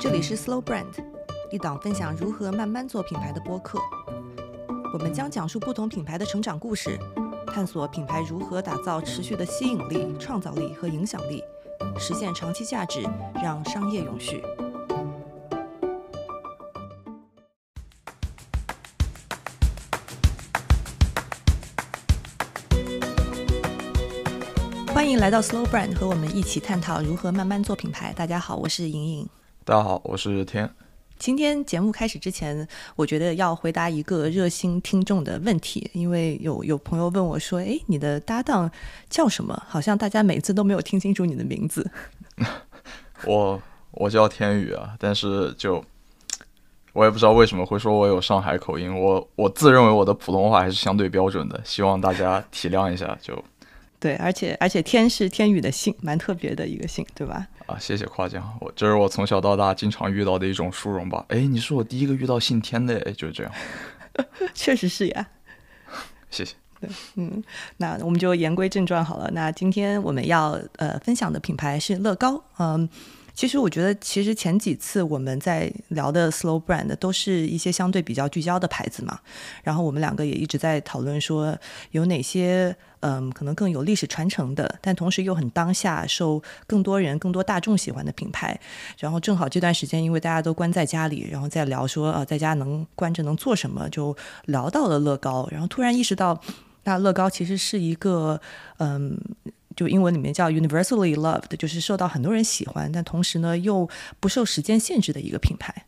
[0.00, 0.94] 这里是 Slow Brand，
[1.50, 3.80] 一档分享如何慢慢做品牌的播客。
[4.94, 6.96] 我们将讲述不同品牌的成长故事，
[7.48, 11.42] 探索品牌如何打造持续的吸引力、创造力和影响力，
[11.98, 13.02] 实现长期价值，
[13.42, 14.40] 让商业永续。
[24.94, 28.12] 欢迎来到 Slow Brand，和我们一起探讨如何慢慢做品牌。
[28.12, 29.28] 大家好，我是莹莹。
[29.68, 30.66] 大家好，我是天。
[31.18, 38.70] 今天节目开始之前，我觉得要回答一个热心听众的问题，因为有有朋友问我说：“哎，你的搭档
[39.10, 39.62] 叫什么？
[39.68, 41.86] 好像大家每次都没有听清楚你的名字。
[43.26, 45.84] ”我我叫天宇啊，但是就
[46.94, 48.98] 我也不知道为什么会说我有上海口音。
[48.98, 53.18] 我我自认为我的普通话还是相对标准的，希望大家体谅一下。
[53.20, 53.44] 就。
[54.00, 57.46] 对，而且而且天是天宇的姓，蛮特别的一个姓，对吧？
[57.68, 61.22] 啊，谢谢夸奖，我这是我从小到大经常遇到的一种殊荣吧。
[61.28, 63.52] 哎，你是我第一个遇到姓天的，哎，就是这样。
[64.54, 65.28] 确实是呀。
[66.30, 66.54] 谢谢。
[66.80, 67.44] 对，嗯，
[67.76, 69.30] 那我们就言归正传好了。
[69.34, 72.88] 那今天我们要呃分享的品牌是乐高，嗯。
[73.38, 79.20] 其实我觉得，其实前几次我们在聊的 slow brand 都是一些相对比较聚焦的牌子嘛。
[79.62, 81.56] 然后我们两个也一直在讨论说，
[81.92, 88.58] 有哪些嗯可能更有历史传承的，但同时又很当下受更多人、更多大众喜欢的品牌。
[88.98, 94.16] 然后正好这段时间，因为大家都关在家里，然后在聊说呃在家能关着能做什么，就
[94.46, 95.48] 聊到了乐高。
[95.52, 96.42] 然后突然意识到，
[96.82, 98.40] 那乐高其实是一个
[98.78, 99.16] 嗯。
[99.78, 103.88] 就英文里面叫 universally loved，就是受到很多人喜欢，但同时呢又
[104.18, 105.86] 不受时间限制的一个品牌。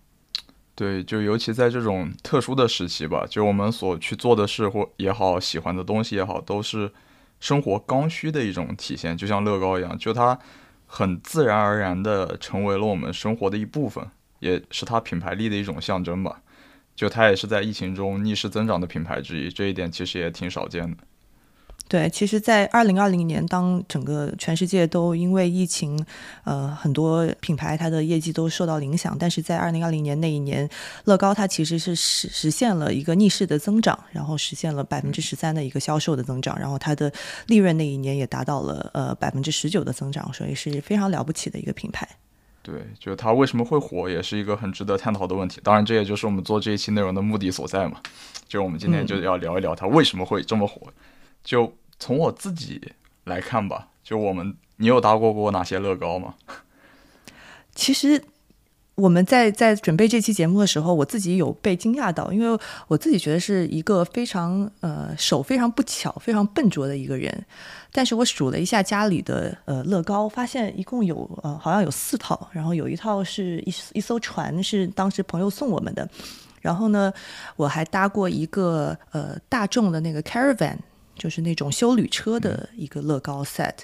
[0.77, 6.93] 对，就尤其在这种特殊的时期吧，就我们所去做的事或也好，喜欢的东西也好，都是
[7.41, 9.17] 生活刚需的一种体现。
[9.17, 10.39] 就像乐高一样，就它
[10.87, 16.41] 很自然而然的成为了我们生活的一部分，也是它品牌力的一种象征吧。
[16.95, 20.97] 就它也是在疫情中逆势增长的品牌之一，这一点其实也挺少见的。
[21.91, 26.01] 对，其实，在二零二零年，当整个全世界都因为疫情，
[26.45, 30.71] 呃，很多品牌它的业绩都受到影响，但是在二零二零年那一年，
[31.07, 37.13] 乐高它其实是实实现了一个逆势的增长，然后实现了百分之十三的一个销售的增长，然后它的
[37.49, 42.09] 利润那一年也达到了呃百分之十九的增长，所以是非常了不起的一个品牌。
[42.63, 45.61] 对，就是它为什么会火，也是一个很值得探讨的问题。
[45.65, 48.01] 当然，这也就是我们做这一期内容的目的所在嘛。
[48.47, 50.83] 就我们今天就要聊一聊它为什么会这么火。
[51.43, 52.95] 就从我自己
[53.25, 56.35] 来看吧，就我们，你有搭过过哪些乐高吗？
[57.73, 58.21] 其实
[58.97, 67.47] 我们在在准备这期节目的时候，我自己有被惊讶到，因为我自己觉得是一个非常呃手非常不巧、非常笨拙的一个人。
[67.93, 76.09] 但是我数了一下家里的呃乐高，发现一共有呃好像有四套，然后有一套是一一艘船，是当时朋友送我们的。
[76.61, 77.13] 然后呢，
[77.57, 80.77] 我还搭过一个呃大众的那个 caravan。
[81.21, 83.75] 就是那种修旅车的一个乐高 set，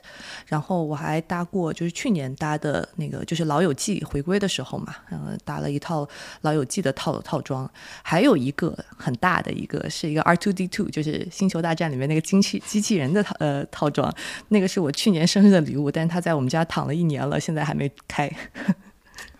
[0.46, 6.02] 然后我还搭过，就是去年搭的那个，就是《老友记》回归的时候嘛，然后搭了一套
[6.40, 7.70] 《老友记》的套套装，
[8.02, 14.10] 还有一个很大的一个是一个 R two D two，就是《星球大战》里面那个机器机器人的套呃套装，
[14.48, 18.34] 那个是我去年生日的礼物，但是他在我们家躺了一年了，现在还没开。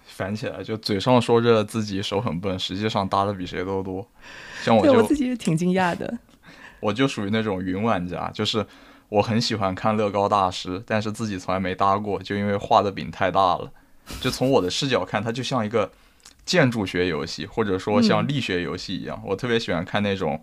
[0.04, 4.06] 烦起来就嘴上说着自己手很笨，实际上搭的比谁都多。
[4.62, 6.18] 像我就我自己也挺惊讶的。
[6.80, 8.66] 我就属于那种云玩家，就是
[9.08, 13.70] 我很喜欢看乐高大师，但是自己从来没搭过，就因为画的饼太大了。
[14.20, 15.90] 就从我的视角看，它就像一个
[16.44, 19.20] 建筑学游戏，或者说像力学游戏一样。
[19.24, 20.40] 我特别喜欢看那种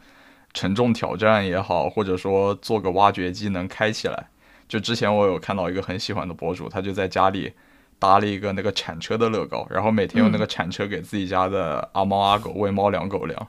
[0.54, 4.28] 承重挑战也好，或者说做个挖掘机能开起来。
[4.68, 7.54] 就之前我有看到一个很喜欢的博主，他就在家里
[8.00, 13.48] 搭了一个那个铲车的乐高，然后每天用那个铲车给自己家的阿猫阿狗喂猫粮狗粮。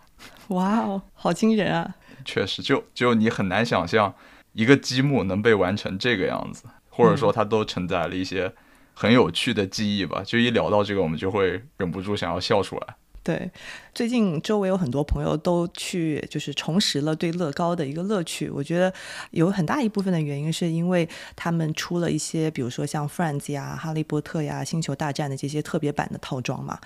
[0.49, 1.95] 哇哦，好惊人啊！
[2.25, 4.15] 确实，就就你很难想象
[4.53, 8.53] 一个积木能被完成这个样子，或者说它都承载了一些
[8.95, 10.23] 很有趣的记忆吧。
[10.25, 12.97] 就一聊到这个，我们就会忍不住想要笑出来。
[13.23, 13.51] 对，
[13.95, 18.51] 最近周围有很多朋友都去，就是重拾了对乐高的一个乐趣。
[18.51, 18.93] 我觉得
[19.31, 26.77] 有很大一部分的原因是因为他们出了一些，比如说像 Friends 呀、哈利波特呀、星球大战的这些特别版的套装嘛。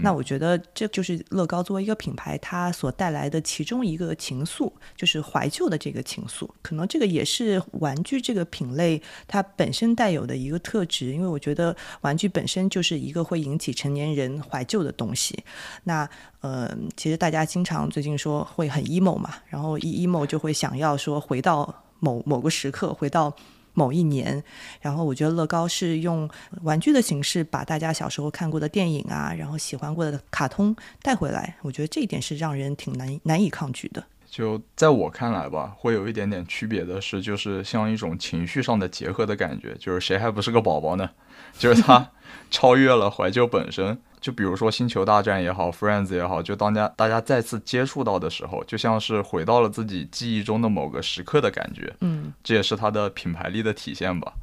[0.00, 6.48] 那我觉得这就是乐高作为一个品牌，它所带来的其中一个情愫，就是怀旧的这个情愫。
[6.62, 15.44] 可能这个也是玩具这个品类它本身带有的一个特质，因为我觉得玩具本身就是一个会引起成年人怀旧的东西。
[15.84, 16.08] 那
[16.40, 23.34] 呃，嗯其实大家经常最近说会很 emo 嘛，然后一 emo 就会想要说回到某某个时刻，回到
[23.74, 24.42] 某一年。
[24.80, 26.28] 然后我觉得乐高是用
[26.62, 31.56] 玩具的形式把大家小时候看过的电影啊，然后喜欢过的卡通带回来。
[31.60, 34.02] 我觉得这一点是让人挺难难以抗拒的。
[34.36, 39.74] 就在我看来吧，会有一点点区别的是，就是像一种情绪上的结合的感觉。
[39.80, 41.08] 就是谁还不是个宝宝呢？
[41.58, 42.06] 就是它
[42.50, 43.98] 超越了怀旧本身。
[44.20, 51.90] 就比如说《星球大战》也好，《Friends》也好，就当家大家再次接触到的时候，就像是回到了自己记忆中的某个时刻的感觉。
[52.02, 54.34] 嗯，这也是它的品牌力的体现吧。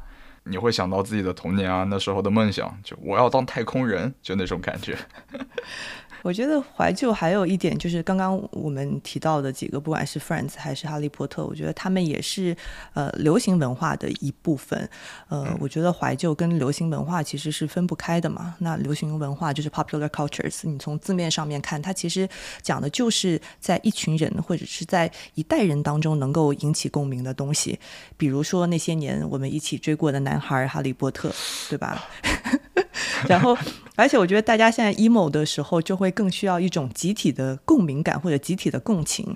[0.45, 4.97] 你会想到自己的童年啊，那时候的梦想，就我要当太空人，就那种感觉。
[6.23, 12.55] 我觉得怀旧还有一点就是刚刚我们提到的几个，不管是 Friends 还是哈利波特，我觉得他们也是
[12.93, 14.89] 呃流行文化的一部分。
[15.27, 18.55] 呃，我觉得怀旧跟流行文化其实是分不开的嘛。
[18.59, 22.27] 那流行文化就是 popular cultures，你从字面上面看，它其实
[22.61, 27.77] 讲的就是在一群人或者是在一代人当中能够引起共鸣的东西。
[28.15, 31.29] 比如说那些年我们一起追过的男孩哈利波特，
[31.69, 32.01] 对吧？
[33.27, 33.57] 然后，
[33.95, 39.35] 而且我觉得大家现在 emo 的时候，就会更需要一种集体的共鸣感或者集体的共情，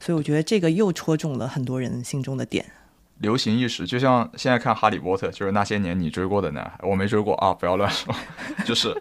[0.00, 2.66] 所以我觉得这个又戳中了很多人心中的点。
[3.18, 8.14] 流行意识就像现在看《哈利波特》，就是那些年你追过的男孩，我没追过啊，不要乱说，
[8.66, 9.00] 就是。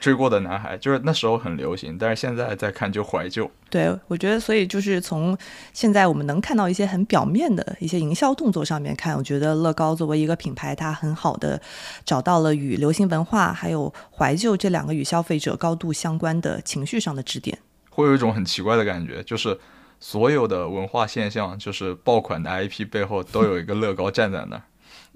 [0.00, 3.50] 追过的男孩就是那时候很流行，但是现在再看就怀旧。
[3.68, 5.36] 对，我觉得所以就是从
[5.72, 11.60] 现在我们能看到一些很表面的一些营销动作上面看，我觉得乐高作为一个品牌，它很好的
[12.04, 17.58] 找到了与流行文化还有怀旧这两个与消费者高度相关的情绪上的支点。
[17.90, 19.58] 会有一种很奇怪的感觉，就是
[20.00, 24.62] 所有的文化现象，就是爆款的 IP 背后都有一个乐高站在那儿，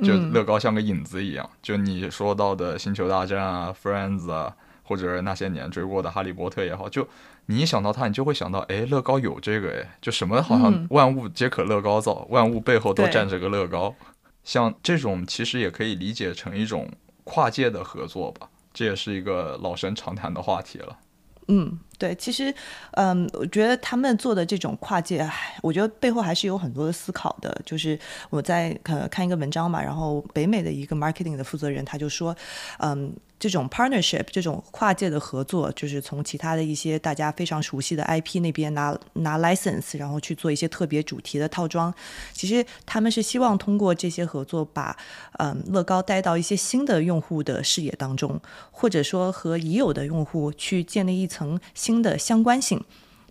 [0.05, 1.49] 就乐高像个影子一样。
[1.63, 4.55] 就你说到的星球大战啊，Friends 啊。
[4.93, 7.09] 或者那些年追过的《哈利波特》也好，就
[7.47, 13.95] 你一想到它，你就会想到，哎，乐高有这个，哎，就什么好像万物皆可乐高造，万物背后都站着个乐高。
[14.45, 16.91] 像这种其实也可以理解成一种
[17.25, 20.99] 跨界的合作吧，这也是一个老生常谈的话题了。
[21.49, 22.55] 嗯，对，其实，
[22.91, 25.27] 嗯，我觉得他们做的这种跨界，
[25.63, 27.59] 我觉得背后还是有很多的思考的。
[27.65, 27.99] 就是
[28.29, 32.37] 我在呃看一个文章嘛，然后北美的一个 marketing 的负责人他就说，
[32.81, 33.11] 嗯。
[33.43, 41.93] 这种 partnership，这种跨界的合作，就是从其他的一些大家非常熟悉的 IP 那边拿拿 license，然后去做一些特别主题的套装。
[42.33, 44.97] 其实他们是希望通过这些合作，把
[45.41, 48.41] 嗯乐高带到一些新的用户的视野当中，
[48.71, 52.81] 或者说和已有的用户去建立一层新的相关性。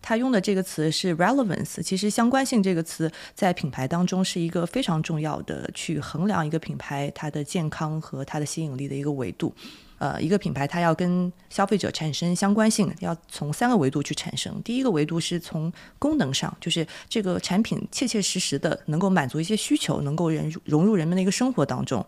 [0.02, 9.54] 他用的这个词是 relevance，其实相关性这个词在品牌当中是一个非常重要的去衡量一个品牌它的健康和它的吸引力的一个维度。
[10.02, 14.60] 呃，一个品牌它要跟消费者产生相关性，要从三个维度去产生。
[14.64, 22.04] 第一个维度是从功能上，就是这个产品切切实实的能够满足一些需求，能够融融入人们的一个生活当中。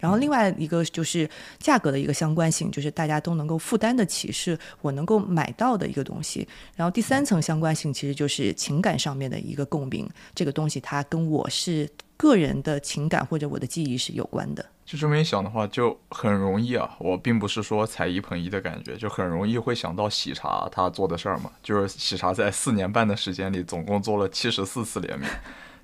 [0.00, 6.48] 然后另外一个就是价格的一个相关性，就是大家都能够负担得起，是我能够买到的一个东西。
[6.74, 11.86] 然后第三层相关性其实就是情感上面的一个共鸣，这个东西它跟我是
[12.16, 14.64] 个人的情感或者我的记忆是有关的。
[14.86, 16.94] 就这么一想的话，就很容易啊！
[16.98, 21.50] 我并不是说踩一捧一的感觉，就很容易会想到喜茶他做的事儿嘛。
[21.62, 25.26] 就是喜茶在四年半的时间里，总共做了七十四次联名，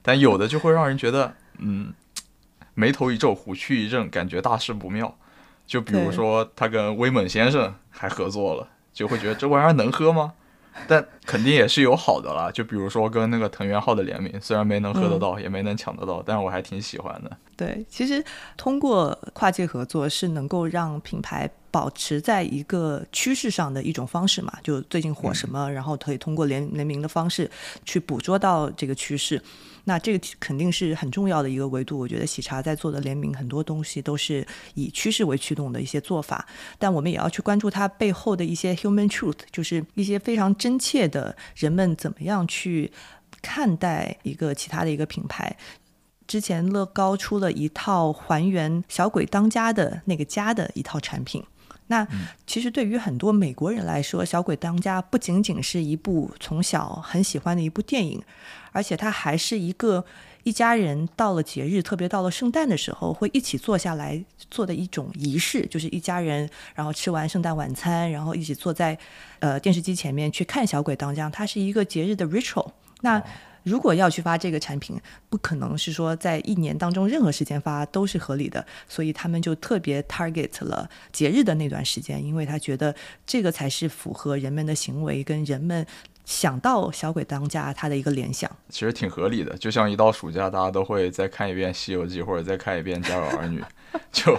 [0.02, 1.94] 但有的就会让人觉得，嗯，
[2.74, 5.16] 眉头一皱，虎躯一震，感觉大事不妙。
[5.66, 10.34] 就比如说他跟威猛先生还合作了，就会觉得这玩意儿能喝吗？
[10.88, 17.30] 但肯定也是有好的啦，就比如说跟那个藤原浩的联名，虽然没能喝得到，也没能抢得到，但是我还挺喜欢的。
[17.56, 18.24] 对，其实
[18.56, 27.50] 通过跨界合作是能够让品牌保持在一个趋势上的一种方式嘛，就最近火什么，然后可以通过联联名的方式
[27.84, 29.42] 去捕捉到这个趋势。
[29.84, 31.98] 那这个肯定是很重要的一个维度。
[31.98, 36.46] 我觉得喜茶在做的联名很多东西都是以趋势为驱动的一些做法，
[36.78, 42.92] 但我们也要去关注它背后的一些 human truth，就是一些非常真切的人们怎么样去
[43.40, 45.56] 看待一个其他的一个品牌。
[46.26, 51.42] 之前乐高出了一套还原小鬼当家的那个家的一套产品。
[51.90, 52.06] 那
[52.46, 58.22] 其实对于很多美国人来说，《小鬼当家》不仅仅是一部从小很喜欢的一部电影，
[58.70, 60.04] 而且它还是一个
[60.44, 68.96] 一家人到了节日，特别到了圣诞的时候，会一起坐下来做的一种仪式，就是一家人然后吃完圣诞晚餐，然后一起坐在
[69.40, 72.70] 呃电视机前面去看《小鬼当家》，它是一个节日的 ritual。
[73.00, 73.20] 那
[73.62, 82.94] 如果要去发这个产品，不可能是说在一年当中任何时间发都是合理的，所以他们就特别 target 了节日的那段时间，因为他觉得
[83.26, 85.86] 这个才是符合人们的行为跟人们
[86.24, 88.50] 想到小鬼当家他的一个联想。
[88.68, 93.60] 其实挺合理的，就像一到暑假，大家都会再看一遍《西游记》或者再看一遍《家有儿女》，
[94.12, 94.38] 就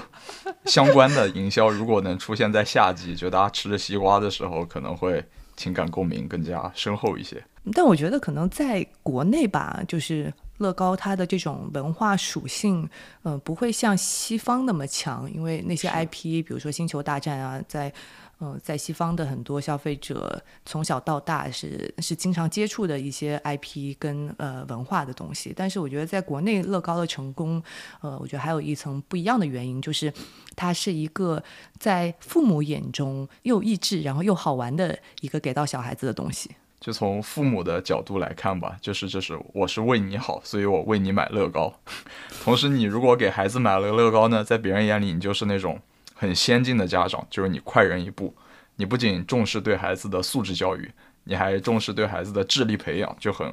[0.66, 5.24] 相关的营销如果能出现在夏季，就大家吃着西瓜的时候，可能会
[5.62, 7.44] 情感共鸣更加深厚一些。
[7.74, 12.90] 但我觉得可能在国内吧，就是乐高它的这种文化属性，
[13.22, 17.94] 呃，不会像西方那么强，因为那些 IP，比如说《星球大战》啊，在
[18.42, 25.54] 呃在西方的很多消费者从小到大是是经常接触的一些 IP 跟呃文化的东西。
[25.56, 27.62] 但是我觉得在国内乐高的成功，
[28.02, 30.12] 呃，我觉得还有一层不一样的原因，就是
[30.56, 31.42] 它是一个
[31.78, 36.50] 在父母眼中又益智然后又好玩的一个给到小孩子的东西。
[36.80, 41.72] 就从父母的角度来看吧，就是就是我是为你好，所以我为你买乐高。
[42.44, 45.80] 同时，你如果给孩子买了乐高呢，在别人眼里你就是那种
[46.22, 48.32] 很先进的家长，就是你快人一步。
[48.76, 50.92] 你不仅重视对孩子的素质教育，
[51.24, 53.52] 你还重视对孩子的智力培养，就很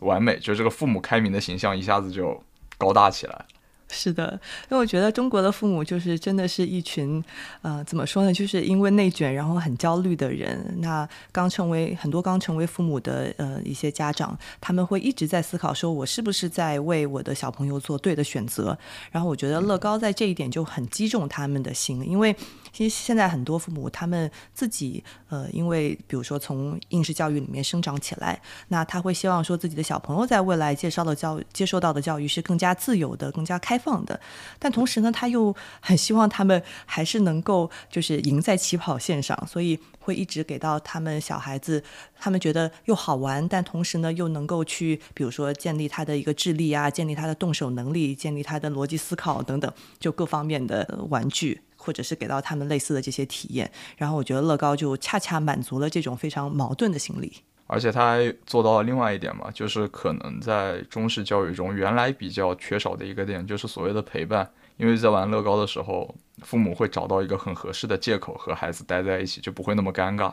[0.00, 0.36] 完美。
[0.40, 2.42] 就这个父母开明的形象一下子就
[2.76, 3.44] 高大起来。
[3.90, 4.38] 是的，
[4.70, 7.22] 因为我觉得中国的父母就是真的是一群，
[7.62, 8.32] 呃，怎么说呢？
[8.32, 10.74] 就是因为内卷，然后很焦虑的人。
[10.78, 18.76] 那刚成为很多刚成为父母的呃一些家长，他们会一直在思考，说我是不是在为我的小朋友做对的选择？
[19.10, 22.34] 然后我觉得乐高在这一点就很击中他们的心，因为。
[22.70, 34.20] 其实现在很多父母，他们自己呃，因为比如说从应试教育里面生长起来，那他会希望说自己的小朋友在未来介绍的教接受到的教育是更加自由的、更加开放的。
[34.58, 41.82] 但同时呢，他又很希望他们还是能够就是赢在起跑线上，所以会一直给到他们小孩子，
[42.18, 51.60] 他们觉得又好玩，但同时呢又能够去比如说建立他的一个智力啊，建立他的动手能力，建立他的逻辑思考等等，就各方面的玩具。
[51.80, 57.32] 或者是给到他们类似的这些体验，然后我觉得乐高就恰恰满足了这种非常矛盾的心理。
[57.68, 64.50] 而且他还做到了另外一点嘛，就是可能在中式教育中原来比较缺少的一个点，就是所谓的陪伴。
[64.78, 70.32] 因为在玩乐高的时候，父母会找到一个很合适的借口和孩子待在一起，就不会那么尴尬。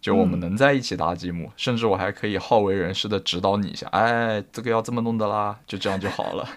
[0.00, 6.48] 就我们能在一起搭积木，甚至我还可以好为人师的指导你一下，哎，这个要这么弄的啦，就这样就好了。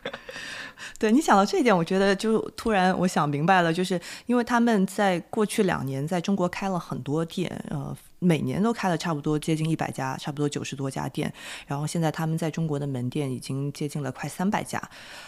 [0.98, 7.96] 对你想到这一点，我觉得就突然我想明白了，就是因为他们在过去两年在中国开了很多店，呃。
[8.20, 11.32] 每年都开了差不多接近一百家，差不多九十多家店。
[11.66, 14.82] 然后现在他们在中国的门店已经接近了快三百家。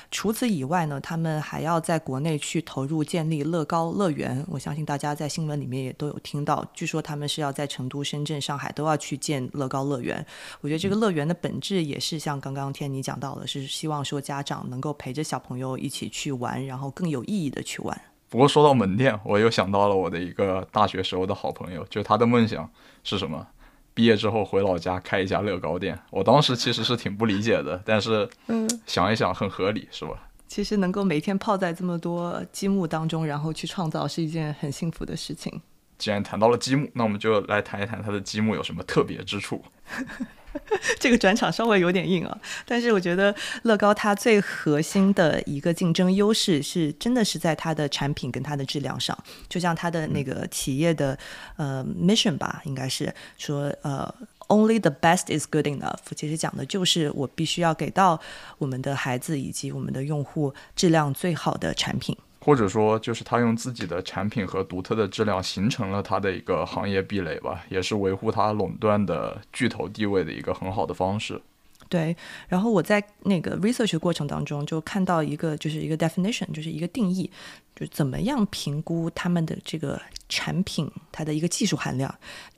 [0.09, 4.43] 除此以外呢，他们还要在国内去投入建立乐高乐园。
[4.49, 10.25] 我相信大家在新闻里面也都有听到，据说他们是要在成都、深圳、上海都要去建乐高乐园。
[10.61, 18.01] 我觉得这个乐园的本质也是像刚刚天尼讲到的，是希望说家长能够陪着小朋友一起去玩，然后更有意义的去玩。
[18.29, 22.69] 不过说到门店，我又想到了我的一个大学时候的好朋友，就他的梦想
[23.03, 23.47] 是什么？
[23.95, 25.99] 毕业之后回老家开一家乐高店。
[26.11, 30.29] 我当时其实是挺不理解的，但是嗯想一想很合理，是吧？
[30.47, 35.61] 其实能够每天泡在这么多积木当中，然后去创造，是一件很幸福的事情。
[35.97, 39.61] 既然谈到了积木，那我们就来谈一谈它的积木有什么特别之处。
[40.99, 51.17] 这个转场稍微有点硬啊，但是我觉得乐高它最核心的一个竞争优势是真的是在它的产品跟它的质量上，就像它的那个企业的
[51.57, 54.13] 呃 mission 吧，应该是说呃
[54.47, 58.19] only the best is good enough，其实讲的就是我必须要给到
[58.57, 62.17] 我们的孩子以及我们的用户质量最好的产品。
[62.41, 71.41] 或者说，就是他用自己的产品和独特的质量，形成了他的一个行业壁垒吧，也是维护他垄断的巨头地位的一个很好的方式。
[71.89, 72.15] 对，
[72.47, 77.29] 然后我在那个 research 过程当中，就看到一个，就是一个 definition，就是一个定义，
[77.75, 82.13] 就怎么样评估他们的这个产品它的一个技术含量。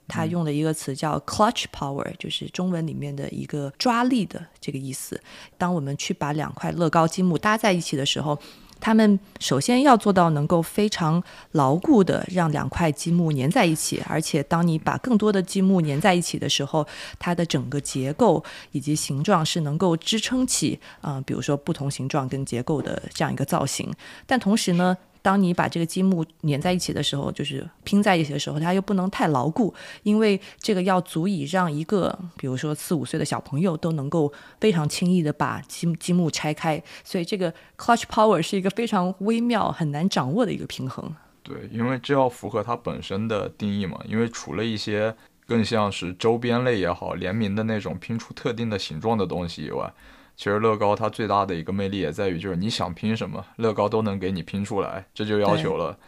[0.06, 5.18] 他用的一个词叫 clutch power，就是中文里面的一个抓力的这个意思。
[5.56, 8.38] 当我们去把两块乐高积木搭在一起的时候。
[8.82, 11.22] 他们首先要做到能够非常
[11.52, 16.84] 牢固的让两块积木粘在一起，而且当你把更多的积木粘在一起的时候，
[17.20, 23.88] 它的整个结构以及形状是能够支撑起，啊，比如说不同形状跟结构的这样一个造型。
[24.26, 24.98] 但同时呢。
[25.22, 41.14] 当你把这个积木粘在一起的时候，就是拼在一起的时候，它又不能太牢固，因为这个要足以让一个，比如说四五岁的小朋友都能够非常轻易的把积积木拆开，所以这个 clutch power 是一个非常微妙、很难掌握的一个平衡。
[41.44, 45.14] 对，因为这要符合它本身的定义嘛，因为除了一些
[45.46, 49.92] 更像是周边类也好、联名的那种拼出特定的形状的东西以外。
[50.36, 55.06] 其实乐高它最大的一个魅力也在于，就是你想拼什么，乐高都能给你拼出来。
[55.14, 55.98] 这就要求了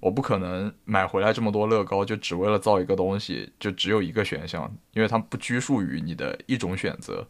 [0.00, 7.26] 我不可能买回来这么多乐高，就只为了造一个东西，就只有一个选项，因为它不拘束于你的一种选择。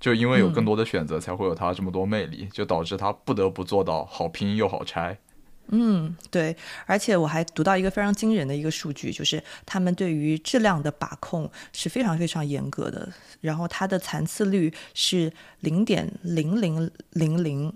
[0.00, 5.18] 就因为有更多的选择，才会有它这么多魅力，就导致它不得不做到好拼又好拆。
[5.68, 6.56] 嗯，对，
[6.86, 17.72] 而且我还读到一个非常惊人的一个数据，就是他们对于质量的把控是非常非常严格的，然后它的残次率是零点零零零零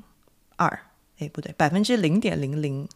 [0.56, 0.80] 二，
[1.18, 2.88] 哎，不对，百分之零点零零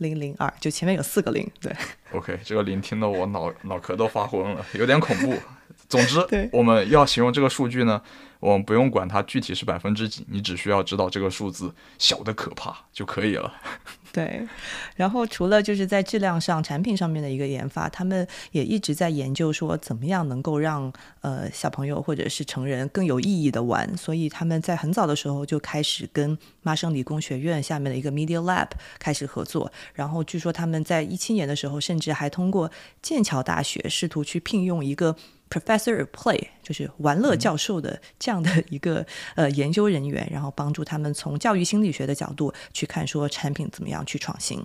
[0.00, 1.74] 零零二，就前面有四个零，对。
[2.12, 5.34] OK，这个零听得我脑脑壳都发昏了，有点恐怖。
[5.88, 8.02] 总之，我们要形容这个数据呢。
[8.40, 13.52] 我们不用管它具体是百分之几，你只需要知道这个数字小的可怕就可以了。
[14.12, 14.44] 对，
[14.96, 23.96] 然后除了就是在质量上、产品上面的一个研发，他们也一直在研究说怎么样能够让呃小朋友或者是成人更有意义的玩。
[23.96, 29.70] 所以他们在很早的时候就开始跟麻省理工学院下面的一个 Media Lab 开始合作。
[29.94, 35.14] 然后据说他们在一七年的时候，甚至还通过剑桥大学试图去聘用一个。
[35.50, 39.04] Professor of Play 就是玩乐教授的这样的一个
[39.34, 44.64] 呃研究人员，然后帮助他们从教育心理学的角度去看说产品怎么样去创新，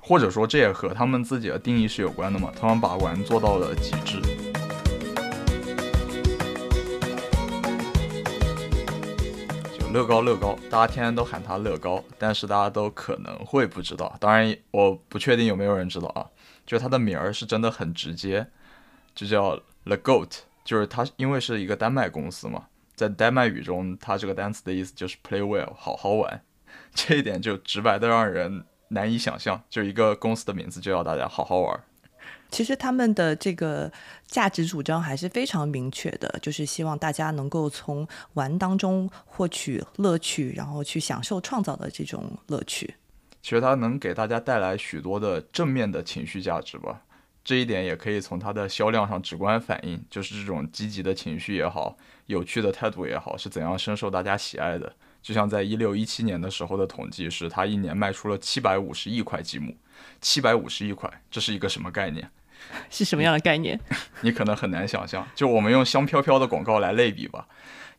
[0.00, 2.52] 或者说这也和他们自己的定义是有关的嘛？
[2.60, 4.20] 他们把玩做到了极致。
[9.78, 16.26] 就乐高，乐高，大家天天都喊它乐高，但是大家都可能会不知道，当然我不确定有没有人知道啊，
[16.66, 18.48] 就它的名儿是真的很直接，
[19.14, 19.62] 就叫。
[19.84, 26.42] The goat 就是它，因为是一个丹麦公司嘛，在丹麦语中，它这个单词的意思就是 play well，好好玩。
[26.94, 31.80] 这一点就直白的让人难以想象，就一个公司的名字就要大家好好玩。
[32.50, 33.90] 其实他们的这个
[34.26, 42.94] 价值主张还是非常明确的，就是希望大家能够从玩当中获取乐趣，然后去享受创造的这种乐趣。
[43.42, 47.02] 其实它能给大家带来许多的正面的情绪价值吧。
[47.44, 51.94] 这一点也可以从它的销量上直观反映，就是这种积极的情绪也好，
[52.26, 54.90] 有趣的态度也好，是怎样深受大家喜爱的。
[55.20, 59.76] 就像在一六一七年的时候的统计是，它一年卖出了七百五十亿块积木，
[60.20, 62.28] 七百五十亿块，这是一个什么概念？
[62.88, 63.78] 是什么样的概念？
[64.22, 65.26] 你可能很难想象。
[65.34, 67.46] 就我们用香飘飘的广告来类比吧。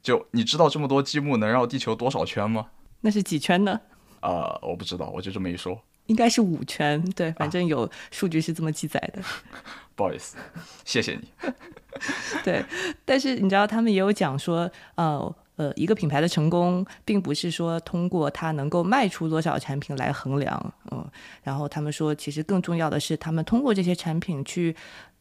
[0.02, 2.67] 就你知道这么多积木能绕地球多少圈吗？
[3.02, 3.80] 那是几圈呢？
[4.22, 5.80] 呃，我不知道，我就这么一说。
[6.08, 9.22] 应该是五圈，对，反正有数据是这么记载的。
[9.96, 10.36] 不好意思，
[10.84, 11.52] 谢谢你。
[12.44, 12.63] 对，
[13.06, 21.10] 但是你知道，他们也有讲说，呃呃，一个品牌的成功，并不是说通过它能够卖出多少产品来衡量，嗯，
[21.44, 24.76] 然后他们说，其实更重要的是，他们通过这些产品去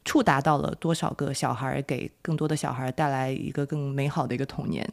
[0.04, 4.84] 触达到了多少个小孩，给更多的小孩带来一个更美好的一个童年。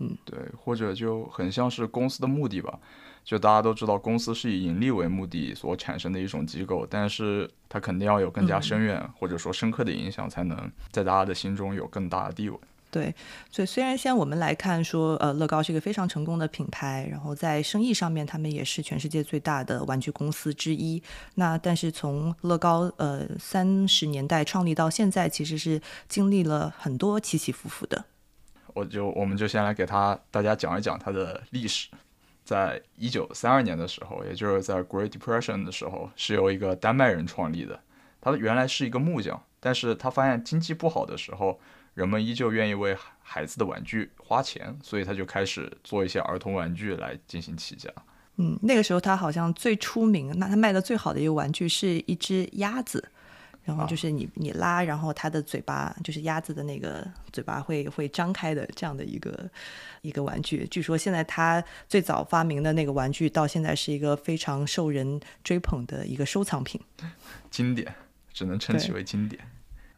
[0.00, 2.78] 嗯，对，或者就很像是公司的目的吧。
[3.24, 12.58] 就大家都知道，公司是以盈利为目的所产生的一种机构，但是它肯定要有更加深远或者说深刻的影响，才能在大家的心中有更大的地位。
[12.92, 13.14] 对，
[13.52, 21.00] 所以虽然现在我们来看说，呃，乐高是一个非常成功的品牌，然后在生意上面，他们也是全世界最大的玩具公司之一。
[21.36, 28.04] 那但是从乐高呃三十年代创立到现在，其实是经历了很多起起伏伏的。
[28.74, 31.88] 我就我们就先来给他大家讲一讲它的历史。
[32.44, 37.80] 在一九三二年的时候，也就是在 Great Depression 的时候，是由一个丹麦人创立的。
[38.20, 41.58] 他原来是一个木匠，但是他发现经济不好的时候，
[41.94, 47.90] 人们依旧愿意为孩子的玩具花钱，所以他就开始做一些儿童玩具来进行起家。
[48.36, 53.10] 嗯，那个时候他好像最出名，那他卖的最好的一个玩具是一只鸭子。
[53.70, 59.50] 然后就是你你拉，然后它的嘴巴就是鸭子的那个嘴巴会会张开的这样的一个
[60.02, 60.66] 一个玩具。
[60.70, 66.80] 据说现在它最早发明的那个玩具到现在是一个非常受人追捧的一个收藏品，
[67.50, 67.94] 经典，
[68.32, 69.40] 只能称其为经典。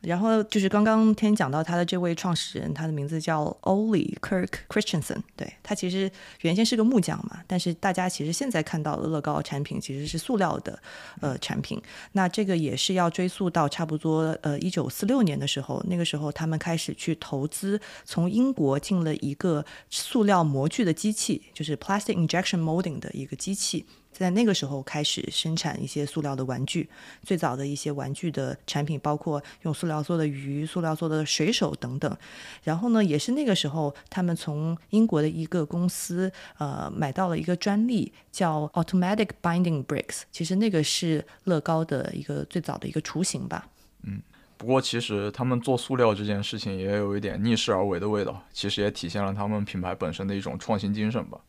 [0.02, 5.22] 然后就是刚刚天讲到他的这位创始人，他的名字叫 Ollie Kirk Christensen。
[5.36, 6.10] 对他其实
[6.40, 10.78] 原先是个木匠嘛，但是大家其实现在看到的乐高产品其实是塑料的
[11.20, 11.80] 呃产品。
[12.12, 23.86] 那这个也是要追溯到差不多呃一九四六年的时候，那个时候他们开始去投资，从英国进了一个塑料模具的机器，就是 plastic injection molding 的一个机器。
[24.12, 26.88] 在那个时候开始生产一些塑料的玩具，
[27.22, 32.16] 最早的一些玩具的产品包括用塑料做的鱼、塑料做的水手等等。
[32.62, 40.22] 然后呢，也是那个时候，他们从英国的一个公司呃买到了一个专利，叫 Automatic Binding Bricks。
[40.30, 43.66] 其实那个是乐高的一个最早的一个雏形吧。
[44.02, 44.20] 嗯，
[44.56, 51.40] 不过其实他们做塑料这件事情也有一点逆势而为的味道，其实也体现了他们品牌本身的一种创新精神吧。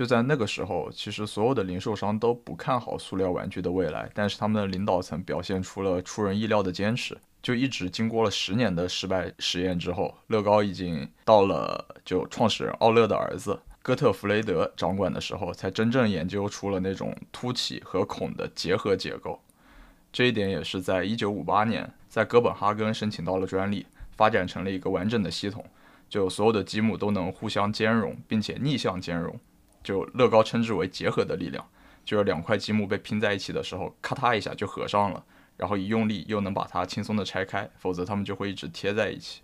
[0.00, 7.14] 就在那个时候，其实所有的零售商都不看好塑料玩具的未来，但是他们的领导层表现出了出人意料的坚持。
[7.42, 19.38] 就一直经过了十年的失败实验之后，乐高已经到了就创始人奥勒的儿子哥特弗雷德掌管的时候，才真正研究出了那种凸起和孔的结合结构。
[20.10, 25.62] 这一点也是在一九五八年在哥本哈根申请到了专利，发展成了一个完整的系统，
[26.08, 29.38] 就所有的积木都能互相兼容，并且逆向兼容。
[29.82, 31.64] 就乐高称之为结合的力量，
[32.04, 35.24] 就是两块积木被拼在一起的时候，咔嗒一下就合上了，
[35.56, 39.40] 然后一用力又能把它轻松的拆开，否则它们就会一直贴在一起。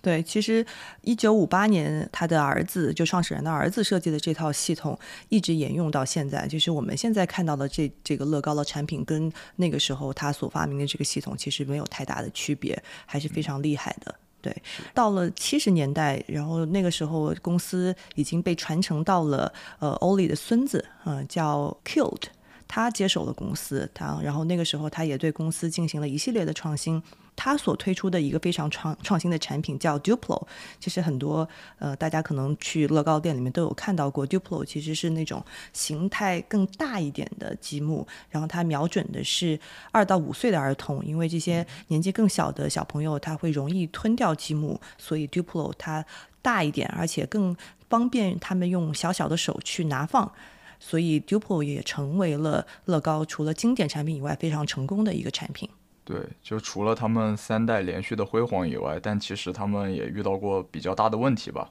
[0.00, 0.64] 对，其实
[1.00, 4.96] 一九五八年他的儿子就创始人的儿子设计的这套系统
[5.28, 14.14] 一直沿用到现在，就是我们现在看到的这这个乐高的产品跟那个时候他所发明的这个系统其实没有太大的区别，还是非常厉害的。
[14.40, 14.56] 对，
[14.94, 22.22] 到了七十年代，然后那个时候公司已经被传承到了呃欧里的孙子，嗯，叫 Killed，
[22.66, 27.02] 他接手了公司，他然后那个时候他也对公司进行了一系列的创新。
[27.40, 30.44] 他所推出的一个非常创创新的产品叫 Duplo，
[30.80, 31.48] 其实很多
[31.78, 34.26] 呃大家可能去乐高店里面都有看到过。
[34.26, 35.40] Duplo 其实是那种
[35.72, 39.56] 形态更大一点的积木，然后它瞄准的是
[39.92, 46.04] 二到五岁的儿童，因为这些年纪更小的小朋友他会容易吞掉积木，所以 Duplo 它
[46.42, 47.56] 大一点，而且更
[47.88, 50.28] 方便他们用小小的手去拿放，
[50.80, 55.70] 所以 Duplo 也成为了乐高除了经典产品以外非常成功的一个产品。
[56.08, 61.70] 对，就除了他们三代连续的辉煌以外，但其实他们也遇到过比较大的问题吧。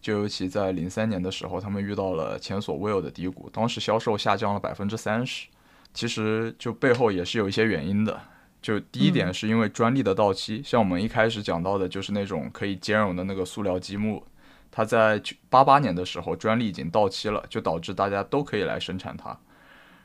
[0.00, 5.48] 就尤其在零三年的时候，他们遇到了前所未有的低谷，当时销售下降了百分之三十。
[5.92, 8.18] 其实就背后也是有一些原因的。
[8.62, 14.24] 就第一点是因为专利的到期，像我们一开始讲到的，就是那种可以兼容的那个塑料积木，
[14.70, 19.38] 它在八八年的时候专利已经到期了，就导致大家都可以来生产它。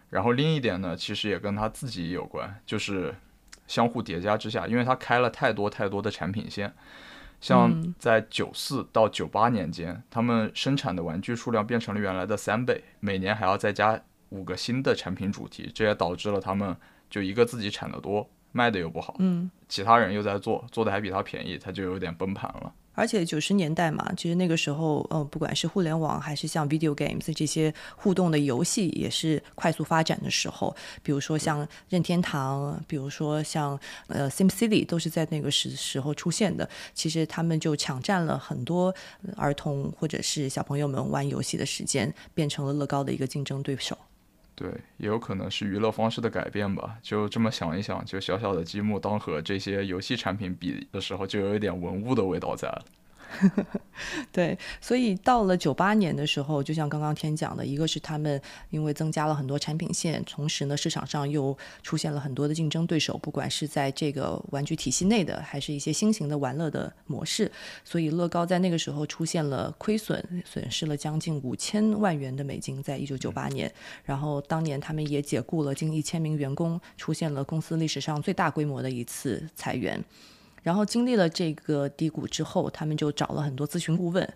[0.10, 3.16] 然后另一点呢，其实也跟他自己有关，就是。
[3.70, 6.74] 相互叠加之下，因为它开了太多太多的产品线，
[7.40, 16.76] 像在九四到九八年间，他们生产的玩具数量变成了原来的三倍，每年还要再加五个新的产品主题，这也导致了他们
[17.12, 22.74] 就一个自己产的多，卖的又不好，嗯，其他人又在做，做的还比他便宜，他就有点崩盘了。
[23.00, 30.76] 而且九十年代嘛，其实那个时候，呃，不管是互联网还是像 video games 这些互动的游戏，也是快速发展的时候。
[31.02, 36.70] 比如说像任天堂，比如说像呃 Sim City，都是在那个时时候出现的。
[36.94, 38.94] 其实他们就抢占了很多
[39.38, 43.98] 儿童或者是小朋友们玩游戏的时间，变成了乐高的一个竞争对手。
[44.60, 46.98] 对，也有可能是娱乐方式的改变吧。
[47.02, 52.84] 就这么想一想，就小小的积木，当和这些游戏产品比的时候，就有一点文物的味道在了。
[54.32, 67.52] 对，所以到了九八年的时候，就像刚刚天讲的，一个是他们因为增加了很多产品线，同时呢，市场上又出现了很多的竞争对手，不管是在这个玩具体系内的，还是一些新型的玩乐的模式，
[67.84, 73.72] 所以乐高在那个时候出现了亏损，损失了将近五千万元的美金，在一九九八年。
[74.04, 80.04] 然后当年他们也解雇了近一千名员工，出现了公司历史上最大规模的一次裁员。
[80.64, 84.28] 然后经历了这个低谷之后，他们就找了很多咨询顾问。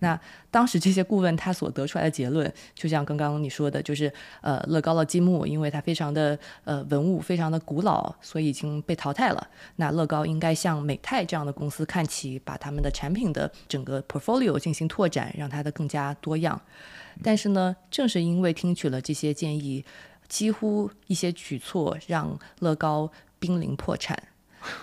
[0.00, 0.18] 那
[0.50, 9.48] 当时这些顾问他所得出来的结论，就像刚刚你说的，就是呃，乐高的积木，因为它非常的呃文物，非常的古老，所以已经被淘汰了。
[9.76, 16.60] 那乐高应该向美泰这样的公司看齐，把他们的产品的整个 portfolio 进行拓展，让它的更加多样。
[17.22, 19.84] 但是呢，正是因为听取了这些建议，
[20.28, 24.16] 几乎一些举措让乐高濒临破产。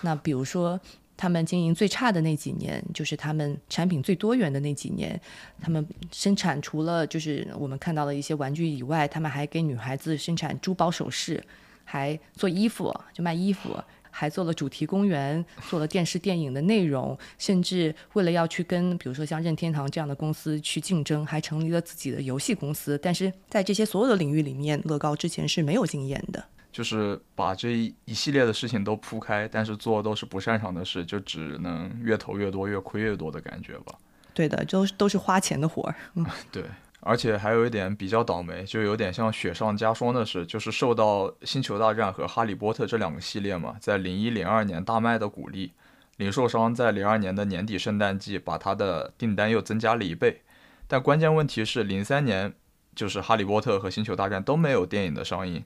[0.02, 0.80] 那比如说，
[1.16, 5.20] 他们经营最差的那几年，就是他们产品最多元的那几年。
[5.60, 11.42] 他们生产除了就是我们看到的一些玩具以外，他们还给女孩子生产珠宝首饰，
[11.84, 13.76] 还做衣服，就卖衣服，
[14.10, 22.96] 还做了主题公园，做了电视电影的内容，甚至为了要去跟比如说像任天堂这样的公司去竞争，还成立了自己的游戏公司。
[23.02, 26.44] 但是在这些所有的领域里面，乐高之前是没有经验的。
[26.70, 27.70] 就是把这
[28.04, 33.94] 一系列的事情都铺开，但是做都是不擅长的事，就只能越投越多，越亏越多的感觉吧。
[34.34, 35.94] 对的，都都是花钱的活儿。
[36.14, 36.64] 嗯对，
[37.00, 45.72] 而且还有一点比较倒霉，就有点像雪上加霜的是，就是受到《星球大战》和《哈利波特》这两个系列嘛，在零一零二年大卖的鼓励，
[46.18, 50.42] 零售商在零二年的年底圣诞季把它的订单又增加了一倍。
[50.86, 52.52] 但关键问题是，零三年
[52.94, 55.64] 就是《哈利波特》和《星球大战》都没有电影的上映。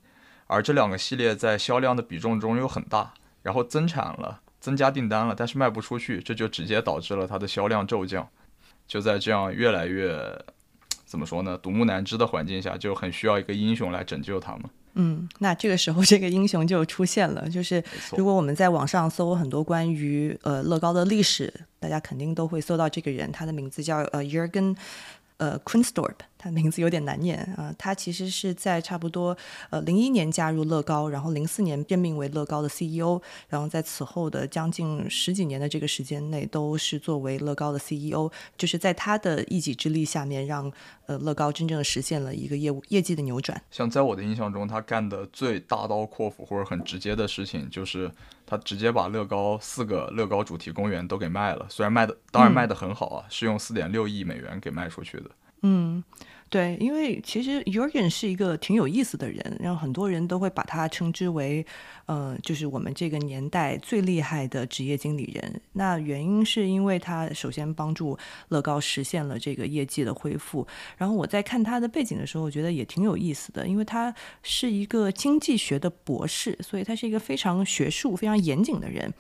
[0.53, 8.29] 而这两个系列在销量的比重中又很大，然后增产了，增加订单了，但是卖不出去，这就直接导致了它的销量骤降。
[8.87, 10.45] 就在这样越来越
[11.07, 14.63] 怎么说呢，独木难支的环境下，就很需要一个英雄来拯救他们。
[14.95, 17.83] 嗯，那这个时候这个英雄就出现了，就是
[18.15, 24.77] 如果我们在网上搜很多关于呃乐高的历史，大家肯定都会搜到这个人，他的名字叫呃 Jürgen
[25.39, 29.37] 呃 Quinnstorp，他名字有点难念啊、呃他其实是在差不多
[29.71, 40.71] 呃零一年加入乐高，然后零四年任命为乐高的 CEO，然后在此后的将近十几年的这个时间内，都是作为乐高的 CEO，就是在他的一己之力下面，让
[41.07, 43.61] 呃乐高真正的实现了一个业务业绩的扭转。
[43.71, 48.11] 像在我的印象中，他干的最大刀阔斧或者很直接的事情，就是
[48.47, 51.67] 他直接把乐高四个乐高主题公园都给卖了。
[51.69, 55.31] 虽然卖的当然卖的很好啊，是用四点六亿美元给卖出去的。
[55.65, 56.03] 嗯，
[56.53, 61.65] 对，因为其实 Jurgen 是一个挺有意思的人，然后很多人都会把他称之为，
[62.05, 65.63] 呃，就是我们这个年代最厉害的职业经理人。
[65.73, 68.19] 那原因是因为他首先帮助
[68.51, 70.67] 乐高实现了这个业绩的恢复，
[70.99, 79.11] 然后我在看他的背景的时候，我觉得也挺有意思的，因为他是一个经济学的博士，所以他是一个非常学术、非常严谨的人。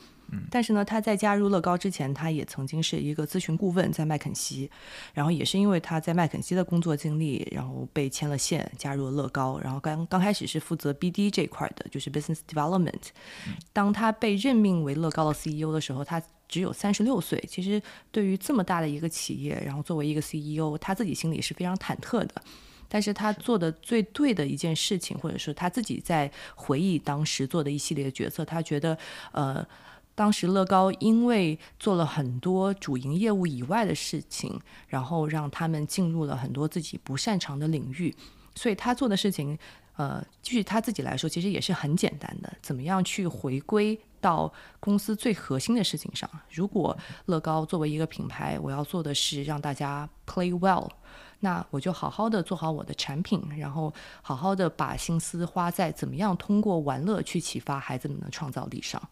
[0.50, 4.70] 但是呢，他在加入乐高之前，他也曾经是一个咨询顾问，在麦肯锡。
[5.12, 9.58] 然后也是因为他在麦肯锡的工作经历，然后被牵了线，加入了乐高。
[9.62, 13.08] 然后刚刚开始是负责 BD 这块的，就是 Business Development。
[13.72, 17.42] 当他被任命为乐高的 CEO 的时候，他只有三十六岁。
[17.48, 22.34] 其实对于这么大的一个企业，然后作为一个 CEO，他自己心里是非常忐忑的。
[22.88, 28.96] 但是他做的最对的一件事情，或者说他自己在回忆当时做的一系列决策，他觉得
[29.32, 29.66] 呃。
[30.14, 38.14] 当时乐高因为做了很多主营业务以外的事情，然后让他们进入了很多自己不擅长的领域，
[38.54, 39.58] 所以他做的事情，
[39.96, 46.28] 呃，据他自己来说，其实也是很简单的，怎么样去回归到公司最核心的事情上。
[46.50, 46.96] 如果
[47.26, 50.88] 乐高作为一个品牌，我要做的是让大家 play well。
[51.40, 59.02] 那我就好好的做好我的产品，然后好好的把心思花在怎么样通过玩乐去启发孩子们的创造力上。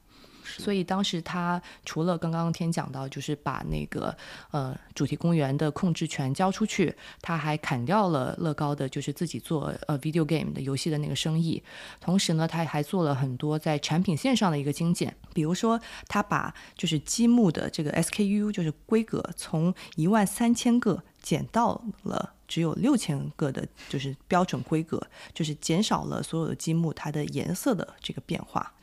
[0.58, 4.16] 所以当时他除了刚刚天讲到，就是把那个
[4.50, 11.62] 呃主题公园的控制权交出去，他还砍掉了乐高的就是自己做呃 video game 的游戏的那个生意。
[12.00, 22.34] 同时呢，他还做了很多在产品线上的一个精简，比如说他把就是积木的这个 SKU 就是规格从一万三千个减到了。
[22.50, 25.00] 只有六千个的，就是标准规格，
[25.32, 28.74] 就是减少了所有的积木它的颜色的这个变化。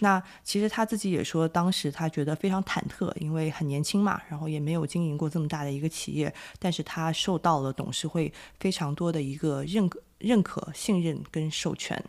[0.00, 12.02] 那其实他自己也说，当时他觉得非常忐忑，因为很年轻嘛，然后也没有经营过这么大的一个企业，但是他受到了董事会非常多的一个认可、认可、信任跟授权。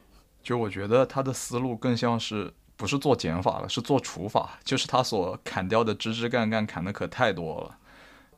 [0.44, 7.78] 就我觉得他的思路更像是不是做减法了，是做除法，就是他所砍掉的枝枝干干砍的可太多了。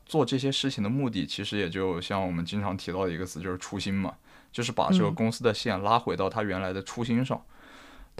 [0.06, 4.12] 做这些事情的目的，其实也就像我们经常提到的一个词，就是初心嘛，
[4.50, 7.40] 就是把这个公司的线拉回到他原来的初心上。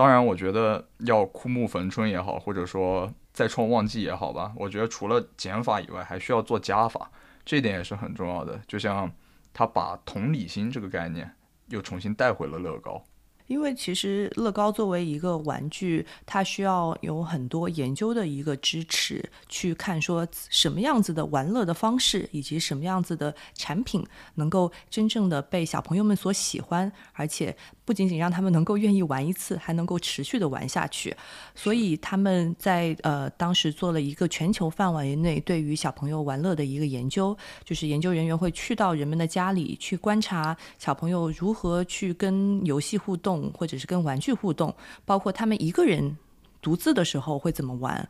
[0.00, 7.10] 当然，我觉得要枯木逢春也好，或者说再创旺季也好吧，我觉得除了减法以外，还需要做加法，
[7.44, 8.58] 这一点也是很重要的。
[8.66, 9.12] 就像
[9.52, 11.30] 他把同理心这个概念
[11.68, 13.04] 又重新带回了乐高。
[13.46, 27.56] 因为其实乐高作为一个玩具，它需要有很多研究的一个支持，去看说什么样子的玩乐的方式，以及什么样子的产品能够真正的被小朋友们所喜欢，而且
[27.90, 31.16] 不仅仅让他们能够愿意玩一次，还能够持续的玩下去。
[31.56, 43.40] 所以他们在呃当时做了一个全球范围内对于小朋友玩乐的一个研究，就是研究人员会去到人们的家里去观察小朋友如何去跟游戏互动。
[43.54, 44.74] 或者是跟玩具互动，
[45.04, 46.16] 包括他们一个人
[46.60, 48.08] 独自的时候会怎么玩，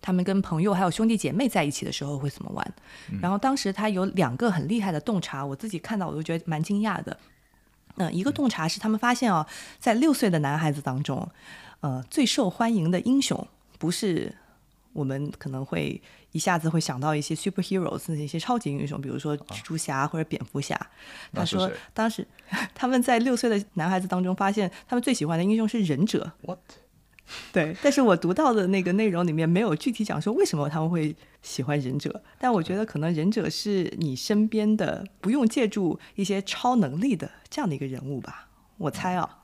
[0.00, 2.74] 他们跟朋友还有兄弟姐妹在一起的时候会怎么玩。
[3.20, 7.16] 然后当时他有两个很厉害的洞察，我自己看到我都觉得蛮惊讶的。
[7.96, 9.46] 嗯，一个洞察是他们发现哦，
[9.78, 11.28] 在六岁的男孩子当中，
[11.80, 13.46] 呃，最受欢迎的英雄
[13.78, 14.34] 不是
[14.92, 16.00] 我们可能会。
[16.34, 20.76] 一下子会想到一些 superheroes 那些超级英雄，比如说蜘蛛侠或者蝙蝠侠。
[21.32, 22.26] 他说，当时
[22.74, 26.32] 他们在六岁的男孩子当中发现，他们最喜欢的英雄是忍者。
[26.42, 26.58] What？
[27.52, 39.42] 对，但是我读到的那个内容里面没有具体讲说为什么他们会喜欢忍者，但我觉得可能忍者是你身边的不用借助一些超能力的这样的一个人物吧，我猜啊。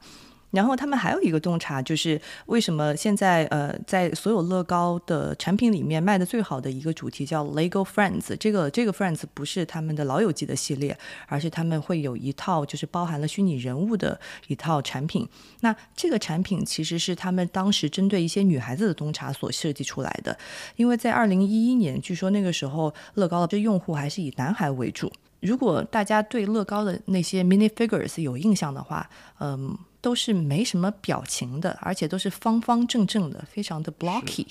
[0.50, 8.36] 然后他们还有一个洞察，就是为什么现在呃，在所有乐高的产品里面卖的最好的一个主题叫 Lego Friends。
[8.36, 15.28] 这个这个 Friends 不是他们的老友记的系列，而是他们会有一套就是包含了虚拟人物的一套产品。
[15.60, 20.36] 那这个产品其实是他们当时针对一些女孩子的洞察所设计出来的，
[20.76, 25.12] 因为在二零一一年，据说那个时候乐高的用户还是以男孩为主。
[25.40, 34.46] 如果大家对乐高的那些 mini figures 有印象的话，嗯，都是没什么表情的，而且都是方方正正的，非常的 blocky。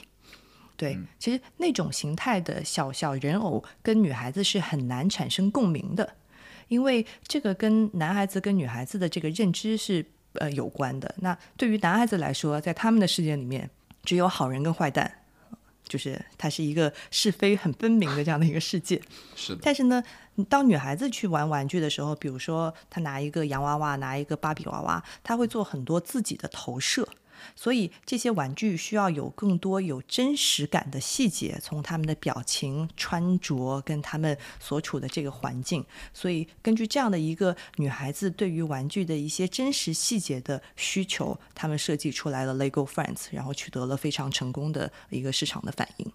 [0.75, 6.15] 对，其实那种形态的小小人偶跟女孩子是很难产生共鸣的，
[6.69, 11.13] 因为这个跟男孩子跟女孩子的这个认知是呃有关的。
[11.19, 13.69] 那对于男孩子来说，在他们的世界里面，
[14.03, 15.15] 只有好人跟坏蛋。
[15.87, 19.01] 就是它是一个是非很分明的这样的一个世界，
[19.35, 19.61] 是的。
[19.63, 20.03] 但是呢，
[20.45, 27.07] 当女孩子去玩玩具的时候，比如说她拿一个洋娃娃，拿一个芭比娃娃，她会做很多自己的投射。
[27.55, 35.85] 所以这些玩具需要有更多有真实感的细节，从他们的表情、穿着跟他们所处的这个环境。
[36.13, 46.11] 所以根据这样的一个女孩子对于玩具的一些真实细节的需求，他们设计出来了 LEGO Friends，然后取得了非常成功的一个市场的反应。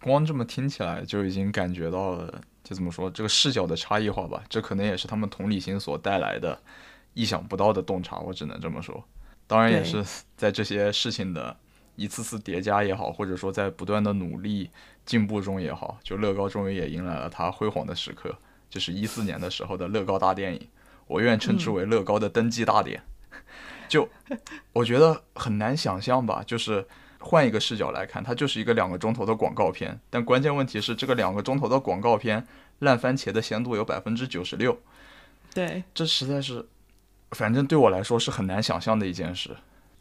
[0.00, 4.42] 光这么听起来就已经感觉到了，就怎么说这个视角的差异化吧？
[4.46, 6.60] 这可能也是他们同理心所带来的
[7.14, 8.18] 意想不到的洞察。
[8.18, 9.02] 我只能这么说。
[9.46, 10.04] 当然也是
[10.36, 11.56] 在这些事情的
[11.96, 14.68] 一次次叠加也好，或者说在不断的努力
[15.06, 18.36] 进步中也好，就乐高终于也迎来了它辉煌的时刻，
[18.68, 20.68] 就是一四年的时候的乐高大电影，
[21.06, 23.02] 我愿称之为乐高的登基大典。
[23.88, 24.06] 就
[24.74, 26.86] 我觉得很难想象吧，就是
[27.18, 32.46] 换一个视角来看，它就是一个两个钟头的广告片，但关键问题是这个两个钟头的广告片
[32.80, 34.78] 烂番茄的鲜度有百分之九十六，
[35.54, 36.66] 对，这实在是。
[37.32, 39.54] 反正对我来说是很难想象的一件事，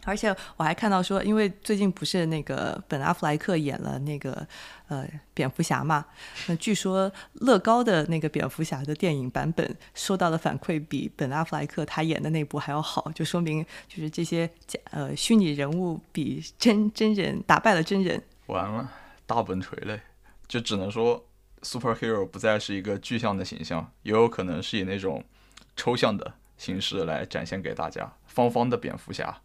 [0.08, 4.48] 而且我还看到说，因为最近不是那个本阿弗莱克演了那个
[4.88, 6.06] 呃蝙蝠侠嘛，
[6.48, 18.24] 那据说乐高的那个蝙蝠侠的电影版本收到的反馈比本阿弗莱克他演的那部还要好，就说明就是这些假呃虚拟人物比真真人打败了真人。
[18.46, 18.90] 完了，
[19.26, 20.00] 大本锤嘞，
[20.48, 21.28] 就只能说
[21.64, 25.22] superhero 不再是一个具象的形象，也有可能是以那种
[25.76, 26.34] 抽象的。
[26.58, 29.40] 形式来展现给大家，方方的蝙蝠侠。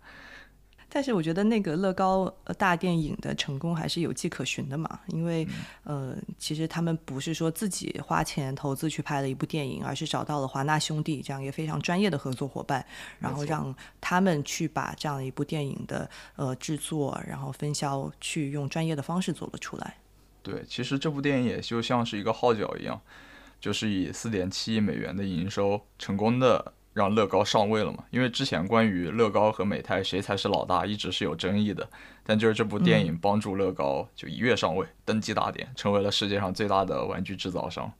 [0.94, 5.48] 但是我觉得那个乐高大电影的成功还是有迹可循的嘛，因为
[5.84, 12.84] 呃，其实他们不是说自己花钱投资去拍了一部电影，而是找到了华纳兄弟这样一个非常专业的合作伙伴，
[13.18, 19.96] 然后让他们去把这样一部电影的呃制作，然后分销，去用专业的方式做了出来。
[20.42, 23.00] 对，其实这部电影也就像是一个号角一样，
[23.58, 26.74] 就是以四点七亿美元的营收成功的。
[26.92, 28.04] 让乐高上位了嘛？
[28.10, 31.88] 因为之前关于乐高和美泰谁才是老大一直是有争议的，
[32.22, 37.92] 但就是这部电影帮助乐高就一跃上位，登基大典，成为了世界上最大的玩具制造商。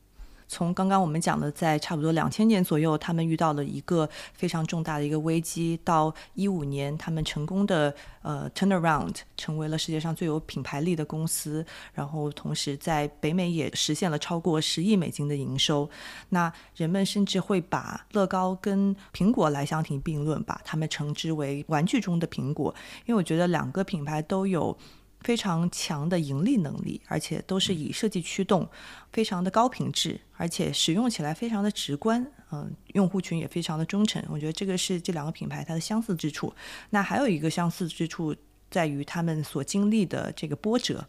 [0.52, 15.88] 从刚刚我们讲的，在差不多两千年左右，他们遇到了一个非常重大的一个危机，到一五年，他们成功的呃 turnaround，成为了世界上最有品牌力的公司，然后同时在北美也实现了超过十亿美金的营收。
[16.28, 22.74] 那人们甚至会把乐高跟苹果来相提并论，把他们称之为玩具中的苹果，
[23.06, 24.76] 因为我觉得两个品牌都有。
[25.22, 28.68] 非常强的盈利能力，而且都是以设计驱动，
[29.12, 34.22] 非常的高品质，而且使用起来非常的直观，嗯，用户群也非常的忠诚。
[34.28, 36.52] 我觉得这个是这两个品牌它的相似之处。
[36.90, 38.35] 那还有一个相似之处
[38.70, 41.06] 在于他们所经历的这个波折，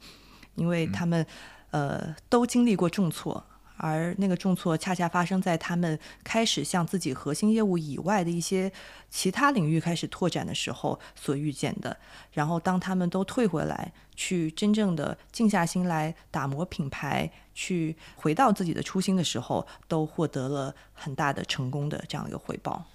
[0.56, 1.26] 因为他们
[1.72, 3.44] 呃都经历过重挫。
[3.78, 8.72] 而那个重挫恰恰发生在他们开始向自己核心业务以外的一些
[9.10, 11.98] 其他领域开始拓展的时候所遇见的。
[12.32, 22.86] 然后，当他们都退回来，去真正的静下心来打磨品牌，去回到自己的初心的时候，都获得了很大的成功的这样一个回报。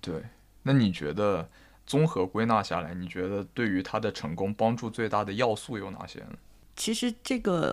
[0.00, 0.22] 对，
[0.62, 1.48] 那你觉得
[1.86, 6.32] 综合归纳下来，你觉得对于他的成功帮助最大的要素有哪些呢？
[6.76, 7.72] 其实这个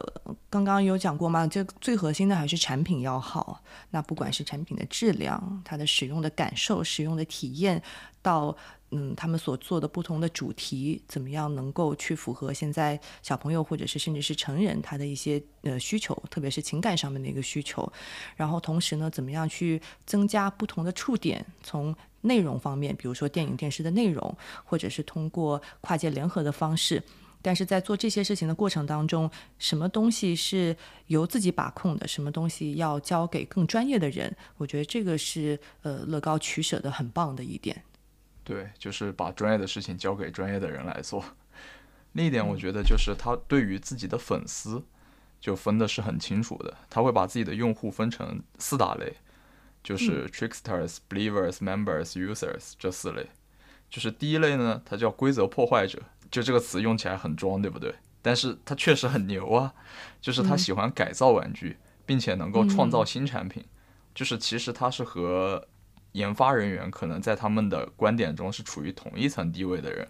[0.49, 3.63] 刚刚有讲过嘛，这最核心的还是产品要好。
[3.89, 7.81] 那不管是产品的质量、它的使用的感受、使用的体验，
[8.21, 8.55] 到
[8.91, 17.91] 嗯他们所做的不同的主题，怎么样能够去符合现在小朋友或者是甚至是成人他的一些呃需求，特别是情感上面的一个需求。
[18.35, 27.01] 然后同时呢，怎么样去增加不同的触点，从内容方面，比如说电影电视的内容，或者是通过跨界联合的方式。
[27.41, 30.75] 但是在做这些事情的过程当中，什么东西是
[31.07, 34.35] 由自己把控的，什么东西要交给更专业的人？
[34.57, 37.83] 我觉得这个是呃乐高取舍的很棒的一点。
[38.43, 41.23] 对，就是把专业的事情交给专业的人来做。
[42.13, 44.83] 另一点，我觉得就是他对于自己的粉丝
[45.39, 49.15] 就分的是很清楚的，他会把自己的用户分成四大类，
[49.83, 53.27] 就是 tricksters、believers、members、users 这四类。
[53.89, 56.01] 就是第一类呢，它叫规则破坏者。
[56.31, 57.93] 就这个词用起来很装，对不对？
[58.21, 59.73] 但是他确实很牛啊，
[60.21, 63.65] 就是他喜欢改造玩具，并且能够创造新产品。
[64.15, 65.67] 就是其实他是和
[66.13, 70.07] 研发人员可能在他们的观点中是处于同一层地位的人。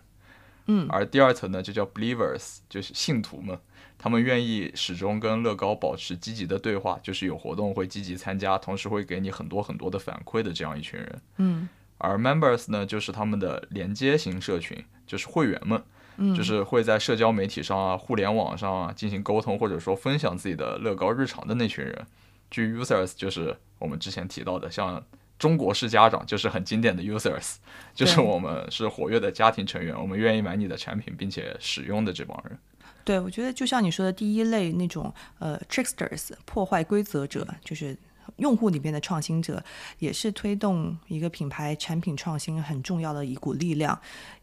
[0.68, 3.58] 嗯，而第二层呢，就叫 believers，就是信徒们，
[3.98, 11.22] 他们愿意始终跟乐高保持积极的对话，就是有活动会积极参加，同时会给你很多很多的反馈的这样一群人。
[11.38, 15.82] 嗯，而 members 呢，就是他们的连接型社群，就是会员们，
[16.22, 22.06] 嗯，就是会在社交媒体上啊、互联网上啊进行沟通，或者说分享自己的乐高日常的那群人。
[22.50, 25.04] 据 users 就是我们之前提到的，像。
[25.42, 27.56] 中国式家长就是很经典的 users，
[27.96, 32.56] 就是我们是活跃的家庭成员，我们愿意买你的产品并且使用的这帮人。
[33.04, 37.98] 对，我觉得就像你说的第一类那种呃 tricksters 破坏规则者，就是
[38.36, 39.64] 用户里面的创新者，
[39.98, 44.00] 也是推动一个品牌产品创新很重要的一股力量。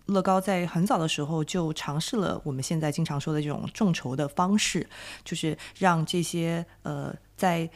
[0.09, 4.89] 乐高在很早的时候就尝试了我们现在经常说的这种众筹的方式，
[5.25, 7.69] 就是让这些呃在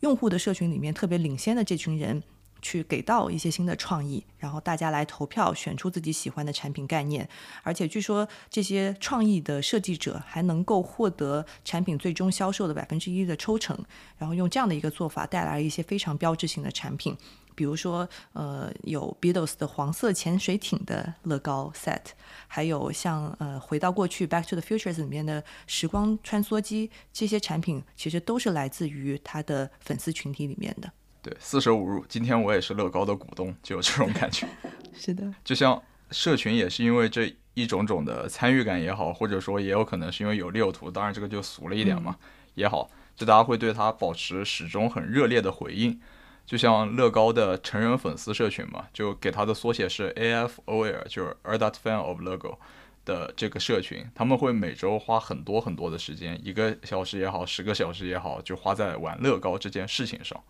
[0.00, 2.22] 用户的社群里面特别领先的这群人。
[2.66, 7.28] 去给到一些新的创意，然后大家来投票选出自己喜欢的产品概念，
[7.62, 13.78] 而且据说这些创意的设计者还能够获得产品最终销售的百分之一的抽成，
[14.18, 17.16] 然后用这样的一个做法带来一些非常标志性的产品，
[17.54, 22.02] 比如说呃有 Beatles 的黄色潜水艇的乐高 set，
[22.48, 30.90] 还有像呃回到过去 Back to the Futures 里面的时光穿梭机，这些产品其实都是来自于他的粉丝群体里面的。
[31.26, 34.46] 对，四舍五入，今天我也是乐高的股东，就有这种感觉。
[34.94, 42.14] 是的，就像社群也是因为这一种种的参与感也好，或者说也有可能是因为有利有图，当然这个就俗了一点嘛，
[42.54, 46.00] 也好，就大家会对它保持始终很热烈的回应。
[46.44, 52.56] 就像乐高的成人粉丝社群嘛，就给它的缩写是 AFOL，就是 Adult Fan of Lego
[53.04, 60.40] 的这个社群，他们会每周花很多很多的时间，一个小时也好，十个小时也好，就花在玩乐高这件事情上。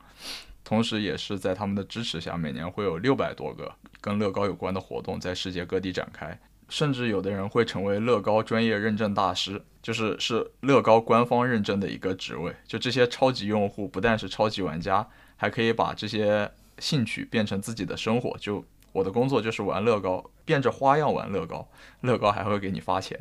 [0.68, 6.36] 同时，也是在他们的支持下，每年会有六百多个跟乐高有关的活动在世界各地展开，
[6.68, 12.52] 甚至有的人会成为乐高专业认证大师，就是是乐高官方认证的一个职位。
[12.66, 16.50] 就这些超级用户，不但是超级玩家，还可以把这些
[16.80, 18.36] 兴趣变成自己的生活。
[18.38, 21.68] 就我的工作就是玩乐高，变着花样玩乐高，
[22.00, 23.16] 乐高还会给你发钱。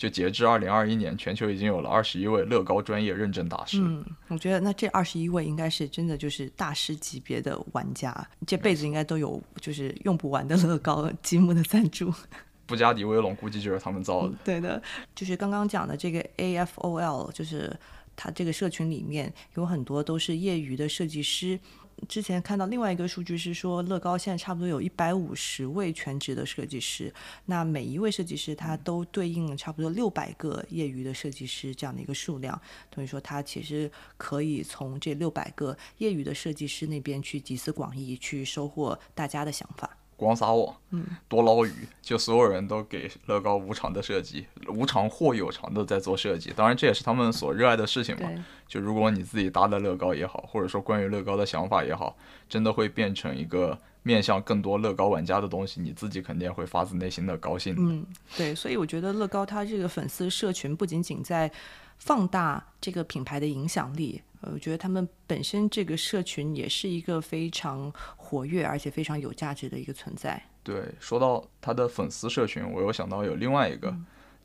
[0.00, 3.78] 就截至二零二一年，全球已经有了二十一位乐高专业认证大师。
[3.82, 12.10] 嗯，我觉得那这二十一位应该是真的就是大师级别的玩家，这辈子应该都有就是用不完的乐高积木的赞助。
[12.64, 14.34] 布加迪威龙估计就是他们造的。
[14.42, 14.82] 对的，
[15.14, 17.70] 就是刚刚讲的这个 AFOL，就是
[18.16, 21.60] 它这个社群里面有很多都是业余的设计师。
[22.08, 27.12] 之前看到另外一个数据是说，乐高现在差不多有一百五十位全职的设计师，
[27.46, 39.99] 那每一位设计师他都对应了差不多六百个业余的设计师这样的一个数量，等于说他其实可以从这六百个业余的设计师那边去集思广益，去收获大家的想法。
[40.20, 46.52] 光撒网，嗯，多捞鱼，就所有人都给乐高无偿的设计，无偿或有偿的在做设计。
[46.54, 48.30] 当然，这也是他们所热爱的事情嘛。
[48.68, 52.14] 就如果你自己搭的乐高也好，或者说关于乐高的想法也好，
[52.48, 57.74] 真的会变成一个面向更多乐高玩家的东西，你自己肯定会发自内心的高兴。
[57.78, 58.06] 嗯，
[58.36, 61.50] 对，所以我觉得乐高它这个粉丝社群不仅仅在
[61.98, 64.20] 放大这个品牌的影响力。
[64.42, 70.42] 呃，我觉得他们本身这个社群也是一个非常活跃而且非常有价值的一个存在。
[70.62, 73.94] 对，说到他的粉丝社群，我又想到有另外一个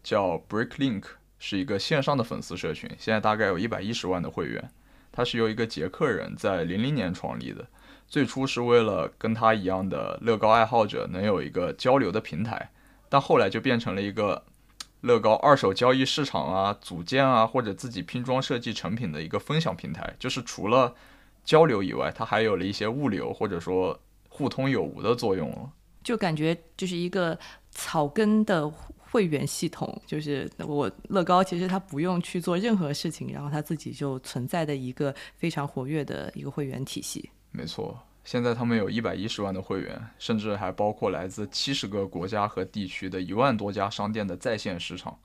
[0.03, 1.03] 叫 Bricklink，
[1.39, 4.69] 是一个线上的粉丝社群，现在大概有一百一十万的会员。
[5.11, 7.65] 它是由一个捷克人在零零年创立的，
[8.07, 12.71] 最初是为了跟他一样的乐高爱好者能有一个交流的平台，
[13.07, 14.43] 但后来就变成了一个。
[15.05, 20.95] 乐高二手交易市场啊，组件啊，或者自己拼装设计成品的一个分享平台，就是除了
[21.43, 23.99] 交流以外，它还有了一些物流或者说
[24.29, 25.71] 互通有无的作用了。
[26.03, 27.37] 就感觉就是一个
[27.69, 37.29] 草根的会员系统，就是我乐高其实它不用去做任何事情，然后它自己就存在的一个非常活跃的一个会员体系。
[37.51, 37.97] 没错。
[38.25, 45.15] 现在他们有一百一十万的会员，甚至还包括来自七十个国家和地区的一万多家商店的在线市场。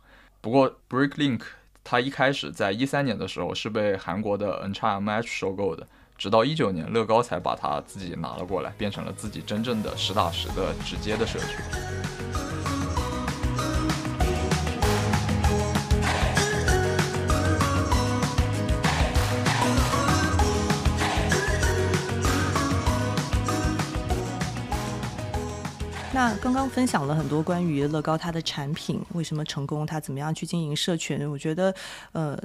[0.42, 1.40] 不过，Bricklink
[1.82, 5.88] 它一开始在一三年的时候是被韩国的 NCMH 收购的，
[6.18, 12.49] 直到一九年乐高才把它自己拿了过来，变成了自己真正的实打实的直接的社区。
[26.36, 31.28] 刚刚分享了很多关于乐高它的产品为什么成功，它怎么样去经营社群。
[31.30, 31.74] 我觉得，
[32.12, 32.38] 呃，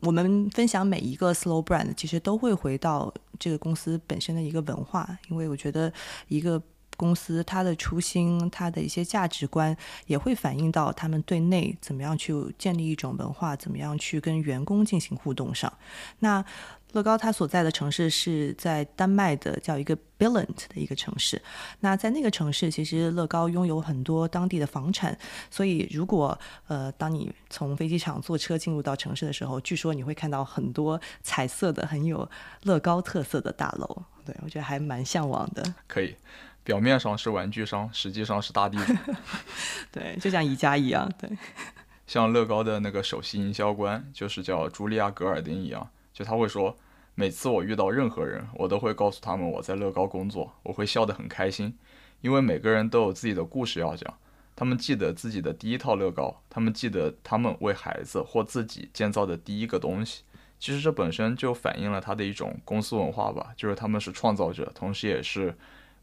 [0.00, 5.92] 我们分享每一个 slow brand，其实都会回到这个公司本身的一个文化，因为我觉得
[6.28, 6.60] 一个
[6.96, 9.76] 公司它的初心、它的一些价值观，
[10.06, 15.72] 也会反映到他们对内怎么样去建立一种文化，怎么样去跟员工进行互动上。
[16.18, 16.44] 那
[16.92, 21.42] 乐高它所在的城市是在丹麦的叫一个 Billund 的一个城市。
[21.80, 25.18] 那在那个城市，其实乐高拥有很多当地的房产，
[25.50, 26.38] 所以如果
[26.68, 32.26] 呃，当你从飞机场坐车进入到城市的时候，据说你会看到很多彩色的、很有
[32.62, 34.02] 乐高特色的大楼。
[34.24, 35.62] 对我觉得还蛮向往的。
[35.86, 36.16] 可以，
[36.66, 38.92] 表面上是玩具商，实际上是大地主。
[39.90, 41.10] 对，就像宜家一样。
[41.16, 41.30] 对，
[42.06, 46.76] 像乐高的那个首席营销官，就是叫茱莉亚·格尔丁一样，就他会说。
[47.18, 51.74] 每次我遇到任何人，我都会告诉他们我在乐高工作，我会笑得很开心，
[52.20, 54.18] 因为每个人都有自己的故事要讲。
[54.54, 60.24] 他们记得自己的第一套乐高，他们记得他们为孩子或自己建造的第一个东西。
[60.58, 65.56] 其实这本身就反映了他的一种公司文化吧，就是他们是创造者，同时也是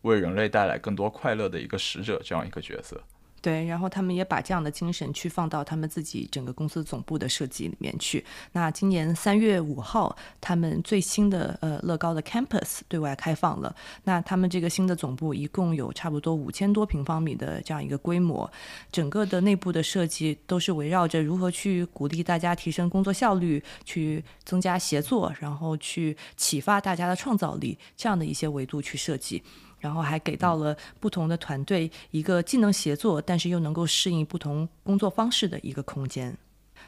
[0.04, 3.01] 为人类带来更多快乐的一个使者这样一个角色。
[3.41, 8.24] 对，然后他们也把这样的精神去放到他们自己整个公司总部的设计里面去。
[8.54, 13.76] 那今年三月五号，他们最新的呃乐高的 Campus 对外开放了。
[14.06, 18.49] 那他们这个新的总部一共有差不多五千多平方米的这样一个规模，
[18.93, 29.43] 整个的内部的设计都是围绕着如何去鼓励大家提升工作效率，去增加协作，然后去启发大家的创造力这样的一些维度去设计。
[29.84, 36.38] 然后还给到了不同的团队一个既能协作，但是又能够适应不同工作方式的一个空间。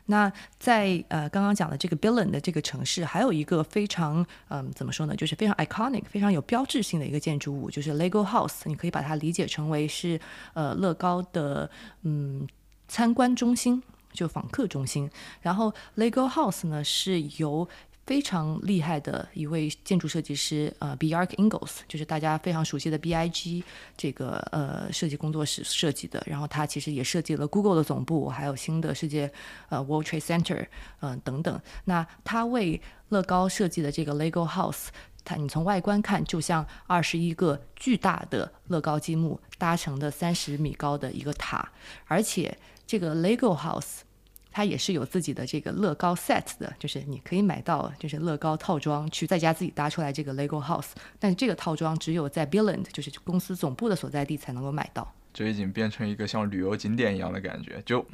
[0.05, 8.61] 那在呃刚刚讲的这个 Billund 的这个城市，还有一个非常嗯怎么说呢，就是非常 iconic、非常有标志性的一个建筑物，就是 Lego House。
[8.65, 10.17] 你可以把它理解成为是
[10.53, 11.69] 呃乐高的
[12.03, 12.47] 嗯
[12.87, 13.81] 参观中心，
[14.13, 15.09] 就访客中心。
[15.41, 17.67] 然后 Lego House 呢是由
[18.05, 23.63] 非常厉害的一位建筑设计师，呃，Bjark Ingels，就是大家非常熟悉的 BIG
[23.97, 26.21] 这个呃设计工作室设计的。
[26.27, 29.31] 然后他其实也设计了 Google 的总部，还有新的世界
[29.69, 30.67] 呃 World Trade Center，
[30.99, 31.59] 嗯等等。
[31.85, 32.79] 那他为
[33.09, 34.89] 乐高设计的这个 Lego House，
[35.23, 41.71] 它你从外观看就像二十一个巨大的乐高积木搭成的三十米高的一个塔，
[42.05, 44.04] 而且这个 Lego House。
[44.55, 50.91] 它也是有自己的这个乐高 set 的，就是你可以买到就是乐高套装，去在家自己搭出来这个 Lego House。
[51.19, 55.13] 但是这个套装只有在 Billund，就是公司总部的所在地才能够买到。
[55.33, 57.81] 就已经变成一个像旅游景点一样的感觉。
[57.85, 58.05] 就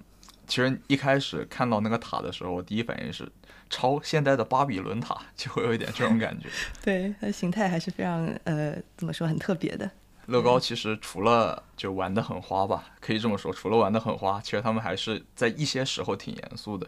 [0.48, 3.32] 其实一开始看到那个塔的时候，我第一反应是
[3.70, 6.48] 超现代的巴比伦塔，就会有一点这种感觉。
[6.84, 9.92] 对，它形态还是非常呃，怎么说很特别的。
[10.28, 16.88] 乐高其实除了就玩的很花吧，可以这么说，除了玩的很花，其实他们还是在一些时候挺严肃的。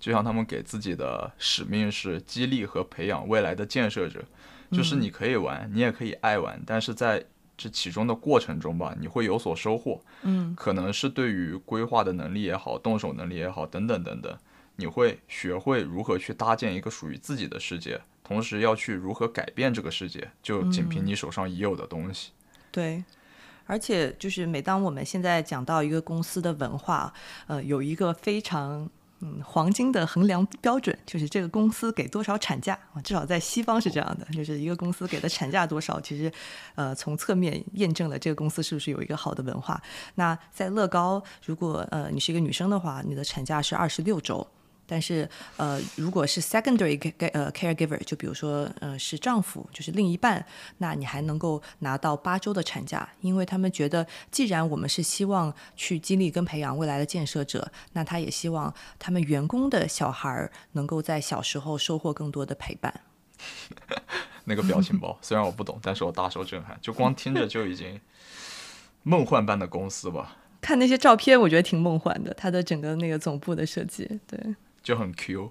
[0.00, 4.22] 就像他们给自己的使命是激励和培养未来的建设者，
[4.70, 7.24] 就是你可以玩，你也可以爱玩，但是在
[7.56, 10.02] 这其中的过程中吧，你会有所收获。
[10.22, 14.36] 嗯，可能是对于规划的能力也好，动手能力也好，等等等等，
[14.76, 22.32] 你会学会如何去搭建一个属于自己的世界，同时要去如何改变这个世界，就仅凭你手上已有的东西。
[22.74, 23.04] 对，
[23.66, 27.14] 而且就是每当我们现在讲到一个公司的文化，
[27.46, 36.32] 呃，有一个非常嗯黄金的衡量标准，就是这个公司给多少产假，至少在西方是这样的，就是一个公司给的产假多少，其实
[36.74, 39.80] 呃从侧面验证了这个公司是不是有一个好的文化。
[40.16, 44.44] 那在乐高，如果呃你是一个女生的话，你的产假是二十六周。
[44.86, 46.98] 但是，呃，如果是 secondary
[47.32, 50.44] 呃 caregiver，就比如说，呃，是丈夫，就是另一半，
[50.78, 63.00] 那你还能够拿到八周的产假，因为他们觉得，既然我们是希望去激励跟培养未来的建设者，那他也希望他们员工的小孩儿能够在小时候收获更多的陪伴。
[64.44, 68.00] 那个表情包， 虽然我不懂，但是我大受震撼，就光听着就已经
[69.02, 70.36] 梦幻般的公司吧。
[70.60, 74.38] 看那些照片，我觉得挺梦幻的，它的整个那个总部的设计，对。
[74.84, 75.50] 就很 Q，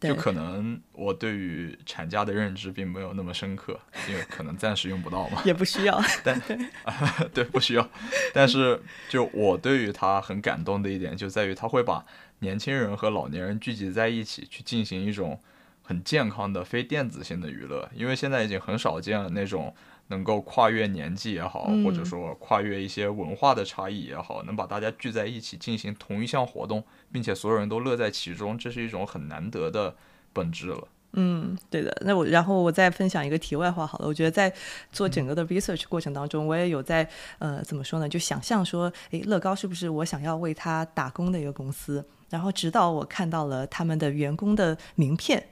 [0.00, 5.40] 就可能我对于产假的认知并没有那么深刻，因为可能暂时用不到嘛。
[5.46, 6.38] 也不需要， 但
[7.32, 7.90] 对不需要。
[8.34, 12.04] 但是就我对于他很感动的一点，就在于他会把
[12.40, 15.40] 年轻人和老年人聚集在一起，去进行一种
[15.82, 17.88] 很健康的非电子性的娱乐。
[17.94, 19.74] 因为现在已经很少见了那种。
[20.12, 29.96] 能够跨越年纪也好，或者说跨越一些文化的差异也好，能把大家聚在一起进行同一项活动，并且所有人都乐在其中，这是一种很难得的
[30.34, 30.86] 本质了。
[31.14, 31.96] 嗯，对的。
[32.04, 34.06] 那我然后我再分享一个题外话好了。
[34.06, 34.52] 我觉得在
[34.90, 37.08] 做整个的 research 过程当中，我也有在
[37.38, 38.08] 呃怎么说呢？
[38.08, 42.04] 就想象说，诶，乐高是不是我想要为他打工的一个公司？
[42.30, 45.48] 然后直到我看到了他们的员工的名片，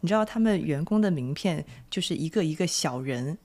[0.00, 3.36] 你知道他们员工的名片就是一个一个小人，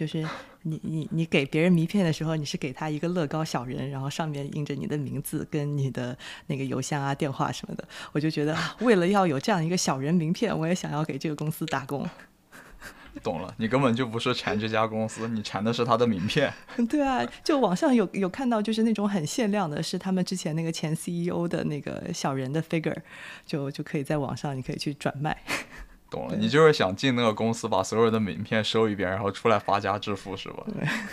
[0.00, 0.26] 就是
[0.62, 7.86] 你你你给别人名片的时候，你是给他一个乐高小人，然后上面印着你的名字跟你的那个邮箱啊、电话什么的。
[8.12, 12.08] 我就觉得，为了要有这样一个小人名片，我也想要给这个公司打工。
[13.22, 16.50] 懂了，你根本就不是馋这家公司，你馋的是他的名片。
[16.88, 22.96] 对啊，就网上有有看到，就是那种很限量的，是他们之前那个前 CEO 的那个小人的 figure，
[23.44, 25.36] 就就可以在网上你可以去转卖。
[26.10, 30.66] 懂了，你就是想进那个公司，把所有的名片收一遍，然后出来发家致富是吧？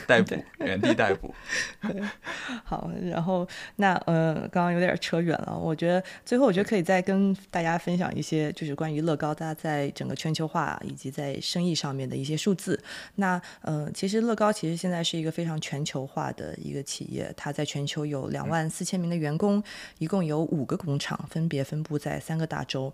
[0.07, 1.33] 逮捕，原地逮捕。
[2.65, 5.55] 好，然后那呃，刚刚有点扯远了。
[5.57, 12.81] 我觉得最后，我觉得可以再跟大家分享一些，就是关于乐高它在整个全球化以及在生意上面的一些数字。
[13.15, 19.63] 那呃，其实乐高其实现在是一个非常全球化的一个企业，它在全球有两万四千名的员工，
[19.99, 22.91] 一共有五个工厂，分别分布在三个大洲。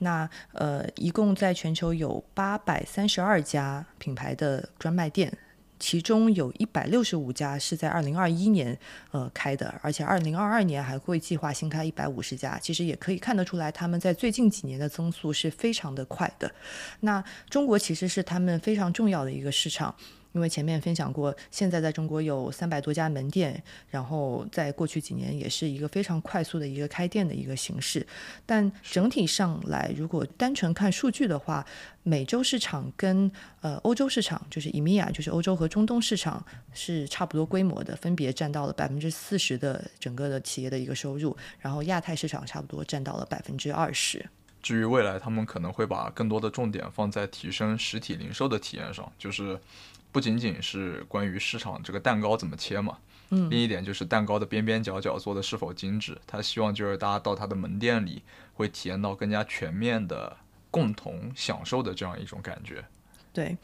[0.00, 5.32] 那呃，一共在在全球有八百三十二家品牌的专卖店，
[5.78, 8.76] 其中有一百六十五家是在二零二一年
[9.12, 12.58] 呃开的，而且二零二二年还会计划新开一百五十家。
[12.58, 16.50] 其实也可以看得出来，他们在最近几年的增速是非常的快的。
[16.98, 19.94] 那中国其实是他们非常重要的一个市场。
[20.36, 28.06] 因为前面分享过，现在在中国有三百多家门店，然后在过去几年也是一个非常快速的一个开店的一个形式。
[28.44, 31.64] 但整体上来，如果单纯看数据的话，
[32.02, 33.32] 美洲市场跟
[33.62, 44.22] 呃欧洲市场，就是 EMEA，就是欧洲和中东市场是差不多规模的，分别占到了百分之四十的整个的企业的一个收入，然后亚太市场差不多占到了百分之二十。
[44.62, 49.58] 至于未来，他们可能会把更多的重点放在提升实体零售的体验上，就是。
[50.16, 52.96] 不仅仅是关于市场这个蛋糕怎么切嘛，
[53.28, 56.16] 嗯，另一点就是蛋糕的边边角角做的是否精致。
[56.26, 58.22] 他希望就是大家到他的门店里
[58.54, 60.34] 会体验到更加全面的
[60.70, 62.82] 共同享受的这样一种感觉。
[63.30, 63.58] 对，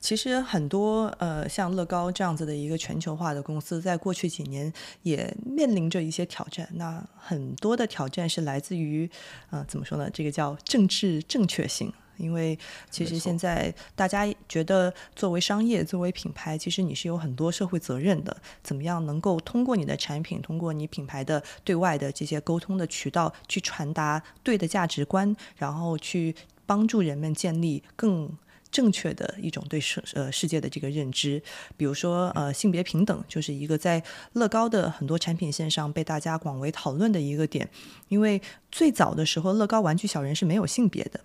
[0.00, 6.66] 其实很多呃像乐高这样子的一个全球化的公司，在过去几年也面临着一些挑战。
[6.72, 9.10] 那很多的挑战是来自于
[9.50, 10.08] 呃怎么说呢？
[10.08, 11.92] 这个叫政治正确性。
[12.18, 12.58] 因为
[12.90, 18.36] 其实现在大家觉得，作为商业、作为品牌，其实你是有很多社会责任的。
[18.62, 26.34] 怎么样能够通过你的产品，通过你品牌的对外的这些沟通的渠道，去传达对的价值观，然后去
[26.66, 28.30] 帮助人们建立更
[28.70, 31.42] 正确的一种对世呃世界的这个认知。
[31.76, 34.02] 比如说，呃，性别平等就是一个在
[34.34, 37.68] 乐高的很多产品线上被大家广为讨论的一个点。
[38.08, 38.40] 因为
[38.70, 41.20] 最早的时候，乐高玩具小人是没有性别的。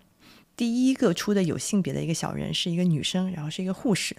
[0.56, 4.16] 第一个出的有性别的一个小人是一个女生，然后是一个护士。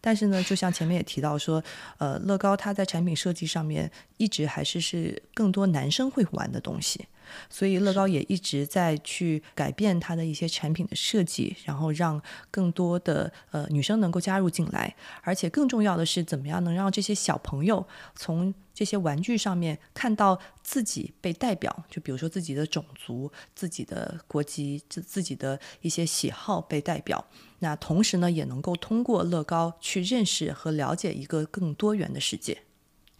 [0.00, 1.62] 但是呢，就像前面也提到说，
[1.98, 7.06] 呃，乐高它在产品设计上面一直还是是更多男生会玩的东西。
[7.48, 12.20] 所以乐高也一直在去改变它的一些产品的设计，然后让
[12.50, 27.24] 更多的呃女生能够加入进来，而且更重要的是，怎么样能让这些小朋友从这些玩具上面看到自己被代表，就比如说自己的种族、自己的国籍、自自己的一些喜好被代表。
[27.60, 32.62] 那同时呢，也能够通过乐高去认识和了解一个更多元的世界。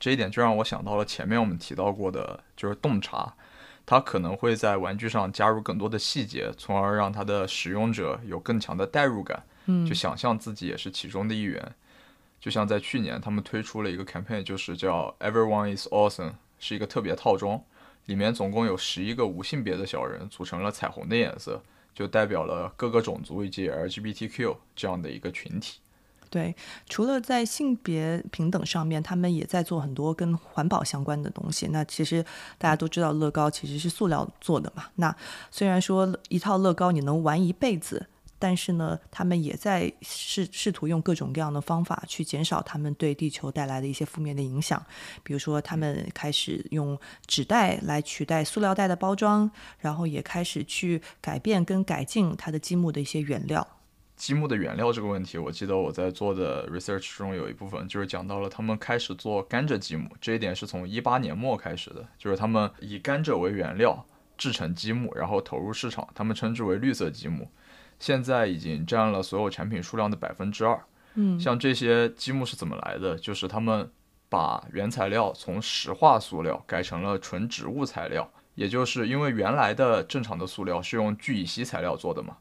[0.00, 3.34] 这一点就让我想到了前面我们提到过的，就是洞察。
[3.86, 11.74] 它可能会在玩具上加入更多的细节，从而让它的使用者有更强的代入感，嗯，就想象自己也是其中的一员。
[12.40, 17.62] 就像在去年，他们推出了一个 campaign，就是叫 Everyone is Awesome，是一个特别套装，
[18.06, 21.62] 里面总共有十一个无性别的小人组成了彩虹的颜色，
[21.94, 25.80] 就代表了各个种族以及 LGBTQ 这样的一个群体。
[26.34, 26.52] 对，
[26.88, 31.68] 除了在性别平等上面，他们也在做很多跟环保相关的东西。
[31.68, 32.24] 那其实
[32.58, 34.86] 大家都知道，乐高其实是塑料做的嘛。
[34.96, 35.14] 那
[35.52, 44.84] 虽然说一套乐高你能玩一辈子，但是呢，他们也在试试图用各种各样的方法去减少他们对地球带来的一些负面的影响。
[45.22, 53.64] 比如说，他们开始用纸袋来取代塑料袋的包装，然后也开始去改变跟改进它的积木的一些原料。
[54.16, 64.06] 积木的原料这个问题，我记得我在做的 research 中有一部分就是讲到了他们开始做甘蔗积木，这一点是从一八年末开始的，就是他们以甘蔗为原料
[64.38, 67.50] 制成积木，然后投入市场，他们称之为绿色积木，
[67.98, 70.80] 现在已经占了所有产品数量的百分之二。
[71.14, 73.16] 嗯，像这些积木是怎么来的？
[73.16, 73.90] 就是他们
[74.28, 82.36] 把原材料从石化塑料改成了纯植物材料，也就是因为原来的正常的塑料是用聚乙烯材料做的嘛。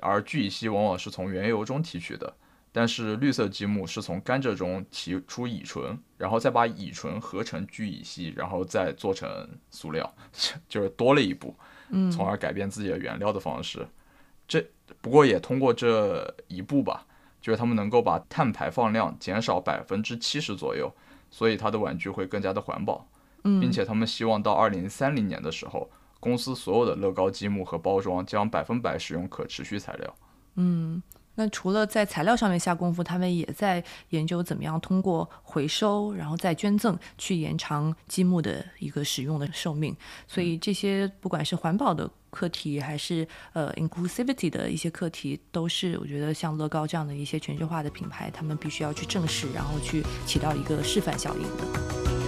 [0.00, 2.32] 而聚乙烯往往是从原油中提取的，
[2.72, 10.14] 但是绿色积木是从甘蔗中提出乙醇，然后再把乙醇合成聚乙烯，然后再做成塑料，
[10.68, 11.54] 就是多了一步，
[11.90, 13.86] 嗯，从而改变自己的原料的方式。
[14.46, 14.64] 这
[15.00, 17.06] 不过也通过这一步吧，
[17.40, 20.92] 就是他们能够把碳排放量减少百分之七十左右，
[21.30, 23.08] 所以它的玩具会更加的环保，
[23.44, 25.90] 嗯，并且他们希望到二零三零年的时候，
[26.26, 30.14] 公司所有的乐高积木和包装将百分百使用可持续材料。
[30.56, 31.02] 嗯。
[31.38, 39.94] 那除了在材料上面下功夫，他们也在研究怎么样通过回收，然后再捐赠，去延长积木的一个使用的寿命。
[40.26, 52.25] 所以这些不管是环保的课题，还是呃 inclusivity 的一些课题，都是我觉得像乐高这样的一些全球化的品牌，他们必须要去正视，然后去起到一个示范效应的。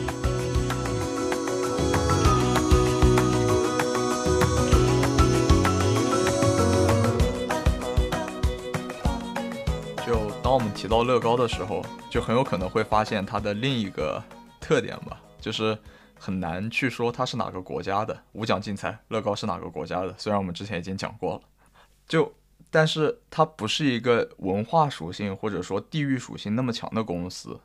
[10.48, 14.24] 当我们提到乐高的时候，就很有可能会发现它的另一个
[14.58, 15.76] 特点吧，就是
[16.18, 18.18] 很难去说它是哪个国家的。
[18.32, 20.14] 无奖竞猜，乐高是哪个国家的？
[20.16, 21.42] 虽然我们之前已经讲过了，
[22.06, 22.32] 就
[22.70, 27.60] 但是它不是一个文化属性或者说地域属性那么强的公司。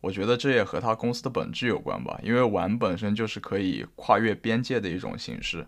[0.00, 5.66] 我觉得这也和它公司的本质有关吧，因为玩本身就是可以跨越边界的一种形式。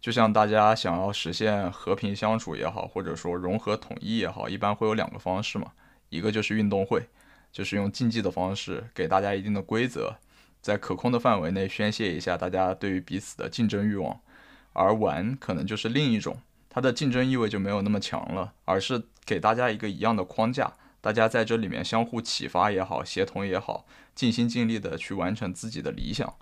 [0.00, 5.70] 就像大家想要实现和平相处也好，或者说融合统一也好，一般会有两个方式嘛。
[6.10, 7.08] 一个就是运动会，
[7.50, 10.16] 就是用竞技的方式给大家一定的规则，
[10.60, 14.20] 在可控的范围内宣泄一下大家对于彼此的竞争欲望，
[14.72, 26.34] 而玩可能就是另一种，它的竞争意味就没有那么强了，而是给大家一个一样的框架，大家在这里面相互启发也好，协同也好，尽心尽力的去完成自己的理想，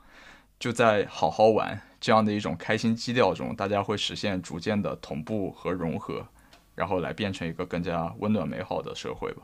[0.59, 6.27] 就在好好玩这样的一种开心基调中，大家会实现逐渐的同步和融合，
[6.75, 9.43] 然后来变成一个更加温暖美好的社会吧。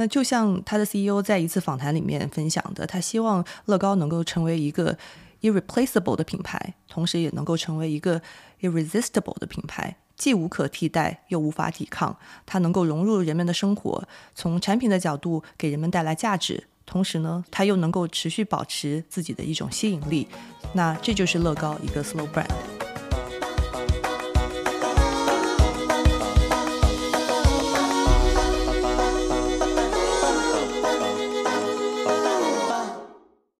[0.00, 4.96] 那就像他的 CEO 在一次访谈里面分享的，他希望乐高能够成为一个
[5.42, 8.22] irreplaceable 的品牌，同时也能够成为一个
[8.62, 12.16] irresistible 的品牌，既无可替代又无法抵抗。
[12.46, 14.02] 它能够融入人们的生活，
[14.34, 20.26] 从产品的角度给人们带来价值，同时呢，它又能够持续保持自己的一种吸引力。
[20.72, 22.89] 那这就是乐高一个 slow brand。